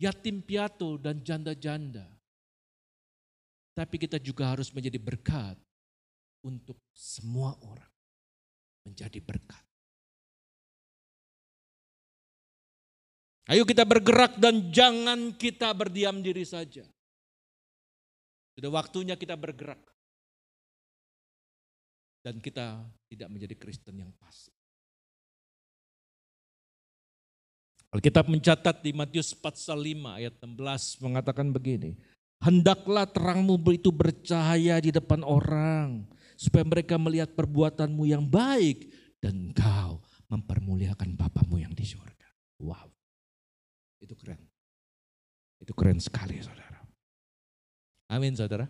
yatim 0.00 0.42
piatu 0.42 0.98
dan 0.98 1.22
janda-janda. 1.22 2.08
Tapi 3.76 3.96
kita 4.00 4.18
juga 4.18 4.50
harus 4.50 4.74
menjadi 4.74 4.98
berkat 4.98 5.54
untuk 6.42 6.80
semua 6.90 7.54
orang. 7.62 7.92
Menjadi 8.82 9.20
berkat. 9.22 9.62
Ayo 13.50 13.66
kita 13.66 13.82
bergerak 13.82 14.38
dan 14.38 14.70
jangan 14.70 15.34
kita 15.34 15.70
berdiam 15.74 16.22
diri 16.22 16.46
saja. 16.46 16.86
Sudah 18.60 18.76
waktunya 18.76 19.16
kita 19.16 19.40
bergerak. 19.40 19.80
Dan 22.20 22.44
kita 22.44 22.84
tidak 23.08 23.32
menjadi 23.32 23.56
Kristen 23.56 23.96
yang 23.96 24.12
pasif. 24.20 24.52
Alkitab 27.88 28.28
mencatat 28.28 28.84
di 28.84 28.92
Matius 28.92 29.32
45 29.32 30.20
ayat 30.20 30.36
16 30.36 31.00
mengatakan 31.00 31.48
begini. 31.48 31.96
Hendaklah 32.44 33.08
terangmu 33.08 33.56
itu 33.72 33.88
bercahaya 33.88 34.76
di 34.76 34.92
depan 34.92 35.24
orang, 35.24 36.04
supaya 36.36 36.60
mereka 36.60 37.00
melihat 37.00 37.32
perbuatanmu 37.32 38.04
yang 38.04 38.28
baik, 38.28 38.92
dan 39.24 39.48
engkau 39.48 40.04
mempermuliakan 40.28 41.16
Bapamu 41.16 41.64
yang 41.64 41.72
di 41.72 41.88
surga. 41.88 42.28
Wow, 42.60 42.92
itu 44.04 44.12
keren. 44.20 44.44
Itu 45.64 45.72
keren 45.72 45.96
sekali 45.96 46.36
saudara. 46.44 46.69
Amin 48.10 48.34
saudara. 48.34 48.66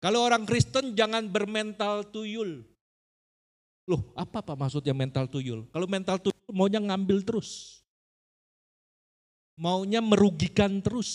Kalau 0.00 0.24
orang 0.24 0.48
Kristen 0.48 0.96
jangan 0.96 1.28
bermental 1.28 2.08
tuyul. 2.08 2.64
Loh 3.86 4.02
apa 4.16 4.40
pak 4.40 4.56
maksudnya 4.56 4.96
mental 4.96 5.28
tuyul? 5.28 5.68
Kalau 5.70 5.84
mental 5.86 6.16
tuyul 6.18 6.34
maunya 6.50 6.80
ngambil 6.80 7.22
terus 7.22 7.76
maunya 9.56 10.04
merugikan 10.04 10.78
terus. 10.84 11.12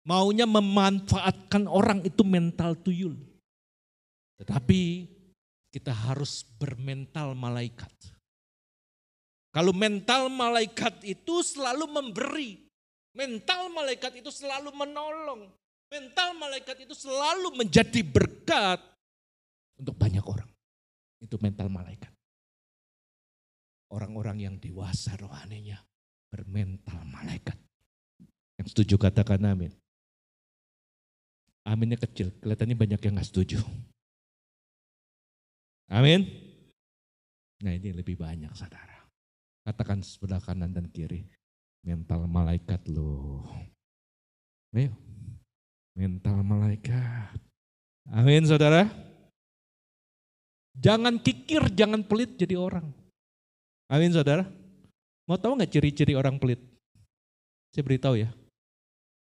Maunya 0.00 0.48
memanfaatkan 0.48 1.68
orang 1.68 2.00
itu 2.04 2.24
mental 2.24 2.72
tuyul. 2.80 3.20
Tetapi 4.40 5.04
kita 5.68 5.92
harus 5.92 6.40
bermental 6.56 7.36
malaikat. 7.36 7.92
Kalau 9.52 9.76
mental 9.76 10.32
malaikat 10.32 11.04
itu 11.04 11.44
selalu 11.44 11.84
memberi. 11.84 12.69
Mental 13.14 13.70
malaikat 13.74 14.22
itu 14.22 14.30
selalu 14.30 14.70
menolong. 14.74 15.50
Mental 15.90 16.38
malaikat 16.38 16.86
itu 16.86 16.94
selalu 16.94 17.58
menjadi 17.58 18.00
berkat 18.06 18.78
untuk 19.74 19.98
banyak 19.98 20.22
orang. 20.22 20.46
Itu 21.18 21.36
mental 21.42 21.66
malaikat 21.66 22.14
orang-orang 23.90 24.38
yang 24.46 24.54
dewasa 24.56 25.18
rohaninya 25.18 25.76
bermental 26.30 27.02
malaikat. 27.10 27.58
Yang 28.56 28.72
setuju 28.72 28.94
katakan 28.96 29.42
amin. 29.42 29.74
Aminnya 31.66 31.98
kecil, 32.00 32.32
kelihatannya 32.40 32.78
banyak 32.78 33.00
yang 33.04 33.20
gak 33.20 33.28
setuju. 33.28 33.60
Amin. 35.90 36.24
Nah 37.60 37.76
ini 37.76 37.92
lebih 37.92 38.16
banyak 38.16 38.48
saudara. 38.56 39.04
Katakan 39.66 40.00
sebelah 40.00 40.40
kanan 40.40 40.72
dan 40.72 40.88
kiri. 40.88 41.26
Mental 41.80 42.28
malaikat 42.28 42.84
loh. 42.92 43.48
Ayo. 44.76 44.92
Mental 45.96 46.44
malaikat. 46.44 47.36
Amin 48.12 48.44
saudara. 48.44 48.88
Jangan 50.76 51.20
kikir, 51.20 51.72
jangan 51.72 52.04
pelit 52.04 52.36
jadi 52.36 52.56
orang. 52.56 52.88
Amin 53.90 54.12
saudara. 54.12 54.46
Mau 55.26 55.36
tahu 55.36 55.58
nggak 55.58 55.72
ciri-ciri 55.72 56.14
orang 56.14 56.38
pelit? 56.38 56.60
Saya 57.70 57.82
beritahu 57.86 58.18
ya. 58.18 58.30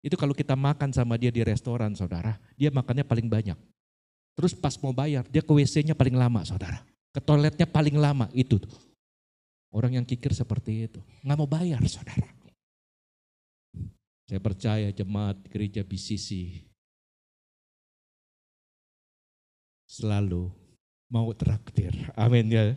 Itu 0.01 0.17
kalau 0.17 0.33
kita 0.33 0.57
makan 0.57 0.89
sama 0.89 1.13
dia 1.17 1.29
di 1.29 1.45
restoran 1.45 1.93
saudara, 1.93 2.41
dia 2.57 2.73
makannya 2.73 3.05
paling 3.05 3.29
banyak. 3.29 3.57
Terus 4.33 4.57
pas 4.57 4.73
mau 4.81 4.89
bayar, 4.89 5.27
dia 5.29 5.45
ke 5.45 5.51
WC-nya 5.53 5.93
paling 5.93 6.17
lama 6.17 6.41
saudara. 6.41 6.81
Ke 7.13 7.21
toiletnya 7.21 7.69
paling 7.69 7.99
lama, 7.99 8.25
itu 8.33 8.57
tuh. 8.57 8.73
Orang 9.69 9.93
yang 9.93 10.05
kikir 10.07 10.33
seperti 10.33 10.89
itu. 10.89 10.99
Nggak 11.21 11.37
mau 11.37 11.49
bayar 11.49 11.79
saudara. 11.85 12.40
Saya 14.31 14.39
percaya 14.39 14.87
jemaat 14.95 15.43
gereja 15.51 15.83
BCC 15.83 16.63
selalu 19.83 20.47
mau 21.11 21.27
traktir. 21.35 21.91
Amin 22.15 22.47
ya. 22.47 22.71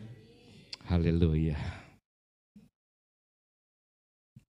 Haleluya. 0.91 1.55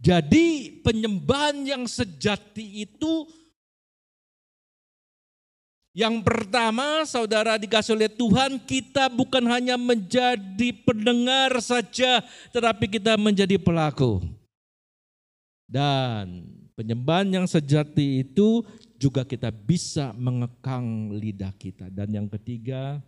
Jadi 0.03 0.83
penyembahan 0.83 1.63
yang 1.63 1.87
sejati 1.87 2.83
itu 2.83 3.31
yang 5.95 6.27
pertama 6.27 7.07
saudara 7.07 7.55
dikasih 7.55 7.95
oleh 7.95 8.11
Tuhan 8.11 8.59
kita 8.67 9.15
bukan 9.15 9.47
hanya 9.47 9.79
menjadi 9.79 10.75
pendengar 10.83 11.55
saja 11.63 12.19
tetapi 12.51 12.99
kita 12.99 13.15
menjadi 13.15 13.63
pelaku. 13.63 14.27
Dan 15.71 16.66
penyembahan 16.77 17.27
yang 17.33 17.47
sejati 17.49 18.23
itu 18.23 18.63
juga 19.01 19.25
kita 19.25 19.49
bisa 19.51 20.13
mengekang 20.15 21.11
lidah 21.17 21.51
kita. 21.57 21.89
Dan 21.89 22.13
yang 22.13 22.29
ketiga 22.29 23.01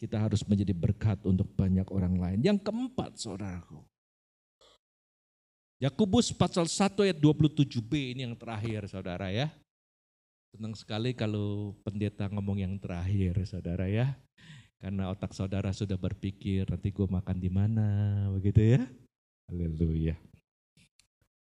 kita 0.00 0.20
harus 0.20 0.44
menjadi 0.44 0.76
berkat 0.76 1.18
untuk 1.24 1.48
banyak 1.56 1.88
orang 1.88 2.16
lain. 2.20 2.38
Yang 2.44 2.68
keempat, 2.68 3.16
saudaraku. 3.16 3.80
Yakobus 5.80 6.28
pasal 6.36 6.68
1 6.68 7.08
ayat 7.08 7.16
27b 7.16 8.12
ini 8.16 8.28
yang 8.28 8.36
terakhir, 8.36 8.84
saudara 8.84 9.32
ya. 9.32 9.48
Senang 10.52 10.76
sekali 10.76 11.16
kalau 11.16 11.72
pendeta 11.80 12.28
ngomong 12.28 12.60
yang 12.60 12.76
terakhir, 12.76 13.40
saudara 13.48 13.88
ya. 13.88 14.12
Karena 14.80 15.12
otak 15.12 15.32
saudara 15.32 15.72
sudah 15.72 15.96
berpikir 15.96 16.68
nanti 16.68 16.92
gue 16.92 17.08
makan 17.08 17.36
di 17.36 17.48
mana, 17.52 17.88
begitu 18.32 18.76
ya. 18.76 18.82
Haleluya. 19.48 20.29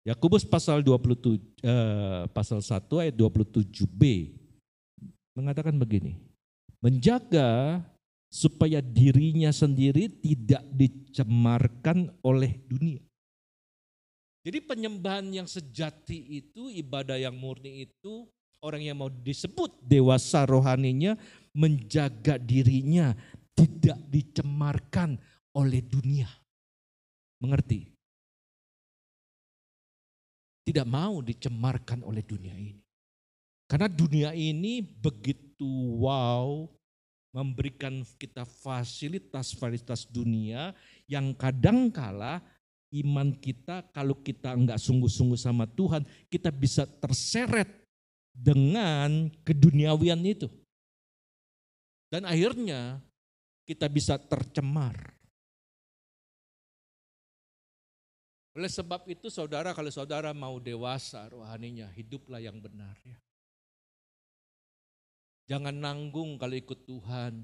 Yakobus 0.00 0.48
pasal 0.48 0.80
27 0.80 1.36
eh, 1.60 2.24
pasal 2.32 2.64
1 2.64 2.88
ayat 3.04 3.14
27b 3.14 4.00
mengatakan 5.36 5.76
begini. 5.76 6.16
Menjaga 6.80 7.84
supaya 8.32 8.80
dirinya 8.80 9.52
sendiri 9.52 10.08
tidak 10.08 10.64
dicemarkan 10.72 12.08
oleh 12.24 12.56
dunia. 12.64 13.02
Jadi 14.40 14.64
penyembahan 14.64 15.28
yang 15.28 15.44
sejati 15.44 16.40
itu, 16.40 16.72
ibadah 16.72 17.20
yang 17.20 17.36
murni 17.36 17.84
itu, 17.84 18.24
orang 18.64 18.80
yang 18.80 18.96
mau 18.96 19.12
disebut 19.12 19.84
dewasa 19.84 20.48
rohaninya 20.48 21.20
menjaga 21.52 22.40
dirinya 22.40 23.12
tidak 23.52 24.00
dicemarkan 24.08 25.20
oleh 25.52 25.84
dunia. 25.84 26.28
Mengerti? 27.44 27.99
Tidak 30.70 30.86
mau 30.86 31.18
dicemarkan 31.18 32.06
oleh 32.06 32.22
dunia 32.22 32.54
ini. 32.54 32.78
Karena 33.66 33.90
dunia 33.90 34.30
ini 34.30 34.78
begitu 34.78 35.98
wow, 35.98 36.70
memberikan 37.34 38.06
kita 38.14 38.46
fasilitas-fasilitas 38.46 40.06
dunia 40.06 40.70
yang 41.10 41.34
kadangkala 41.34 42.38
iman 43.02 43.34
kita 43.34 43.82
kalau 43.90 44.14
kita 44.22 44.54
enggak 44.54 44.78
sungguh-sungguh 44.78 45.38
sama 45.38 45.66
Tuhan, 45.66 46.06
kita 46.30 46.54
bisa 46.54 46.86
terseret 46.86 47.66
dengan 48.30 49.26
keduniawian 49.42 50.22
itu. 50.22 50.46
Dan 52.14 52.30
akhirnya 52.30 53.02
kita 53.66 53.90
bisa 53.90 54.18
tercemar. 54.22 55.18
Oleh 58.50 58.66
sebab 58.66 59.06
itu 59.06 59.30
saudara 59.30 59.70
kalau 59.70 59.90
saudara 59.94 60.34
mau 60.34 60.58
dewasa 60.58 61.22
rohaninya, 61.30 61.86
hiduplah 61.94 62.42
yang 62.42 62.58
benar 62.58 62.98
ya. 63.06 63.18
Jangan 65.50 65.74
nanggung 65.74 66.38
kalau 66.38 66.54
ikut 66.54 66.86
Tuhan. 66.86 67.42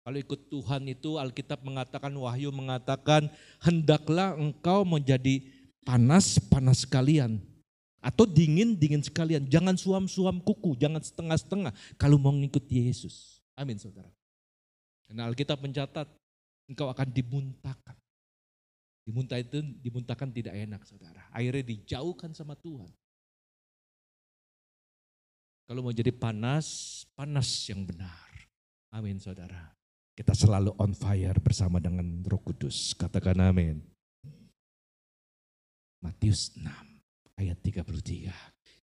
Kalau 0.00 0.18
ikut 0.18 0.50
Tuhan 0.50 0.82
itu 0.90 1.20
Alkitab 1.20 1.62
mengatakan, 1.62 2.10
Wahyu 2.10 2.50
mengatakan, 2.50 3.30
hendaklah 3.62 4.34
engkau 4.34 4.82
menjadi 4.82 5.44
panas-panas 5.86 6.82
sekalian. 6.82 7.38
Atau 8.00 8.24
dingin-dingin 8.24 9.04
sekalian. 9.04 9.44
Jangan 9.46 9.76
suam-suam 9.76 10.40
kuku, 10.40 10.74
jangan 10.80 11.04
setengah-setengah 11.04 11.70
kalau 12.00 12.16
mau 12.16 12.32
mengikuti 12.32 12.88
Yesus. 12.88 13.44
Amin 13.54 13.76
saudara. 13.76 14.08
Karena 15.04 15.28
Alkitab 15.28 15.60
mencatat, 15.60 16.08
engkau 16.64 16.88
akan 16.88 17.08
dimuntahkan. 17.12 17.99
Dimuntah 19.10 19.42
itu 19.42 19.58
dimuntahkan 19.82 20.30
tidak 20.30 20.54
enak 20.54 20.86
saudara. 20.86 21.26
Akhirnya 21.34 21.66
dijauhkan 21.66 22.30
sama 22.30 22.54
Tuhan. 22.54 22.94
Kalau 25.66 25.82
mau 25.82 25.90
jadi 25.90 26.14
panas, 26.14 27.02
panas 27.18 27.50
yang 27.66 27.82
benar. 27.82 28.30
Amin 28.94 29.18
saudara. 29.18 29.74
Kita 30.14 30.30
selalu 30.30 30.78
on 30.78 30.94
fire 30.94 31.34
bersama 31.42 31.82
dengan 31.82 32.22
roh 32.22 32.38
kudus. 32.38 32.94
Katakan 32.94 33.50
amin. 33.50 33.82
Matius 35.98 36.54
6 36.54 36.70
ayat 37.34 37.58
33. 37.66 38.30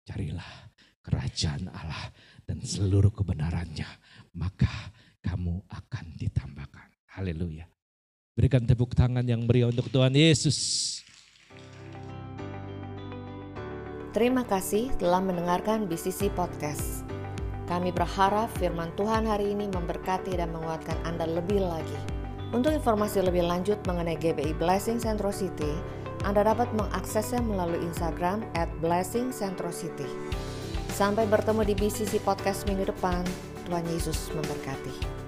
Carilah 0.03 0.51
kerajaan 0.99 1.71
Allah 1.71 2.11
dan 2.43 2.59
seluruh 2.59 3.15
kebenarannya. 3.15 3.87
Maka 4.35 4.91
kamu 5.23 5.63
akan 5.63 6.05
ditambahkan. 6.19 7.07
Haleluya. 7.15 7.78
Berikan 8.39 8.63
tepuk 8.63 8.95
tangan 8.95 9.27
yang 9.27 9.43
meriah 9.43 9.67
untuk 9.67 9.91
Tuhan 9.91 10.15
Yesus. 10.15 10.55
Terima 14.15 14.47
kasih 14.47 14.95
telah 14.95 15.19
mendengarkan 15.19 15.91
BCC 15.91 16.31
Podcast. 16.31 17.03
Kami 17.67 17.91
berharap 17.91 18.47
firman 18.55 18.95
Tuhan 18.95 19.27
hari 19.27 19.51
ini 19.51 19.67
memberkati 19.67 20.39
dan 20.39 20.55
menguatkan 20.55 20.95
Anda 21.03 21.27
lebih 21.27 21.67
lagi. 21.67 21.99
Untuk 22.55 22.71
informasi 22.71 23.27
lebih 23.27 23.43
lanjut 23.43 23.75
mengenai 23.83 24.15
GBI 24.15 24.55
Blessing 24.55 25.03
Centro 25.03 25.35
City, 25.35 25.75
Anda 26.23 26.47
dapat 26.47 26.71
mengaksesnya 26.79 27.43
melalui 27.43 27.83
Instagram 27.91 28.47
at 28.55 28.71
Blessing 28.79 29.35
Centro 29.35 29.67
City. 29.67 30.07
Sampai 30.95 31.27
bertemu 31.27 31.67
di 31.67 31.75
BCC 31.75 32.23
Podcast 32.23 32.63
minggu 32.71 32.87
depan. 32.87 33.19
Tuhan 33.67 33.83
Yesus 33.91 34.31
memberkati. 34.31 35.18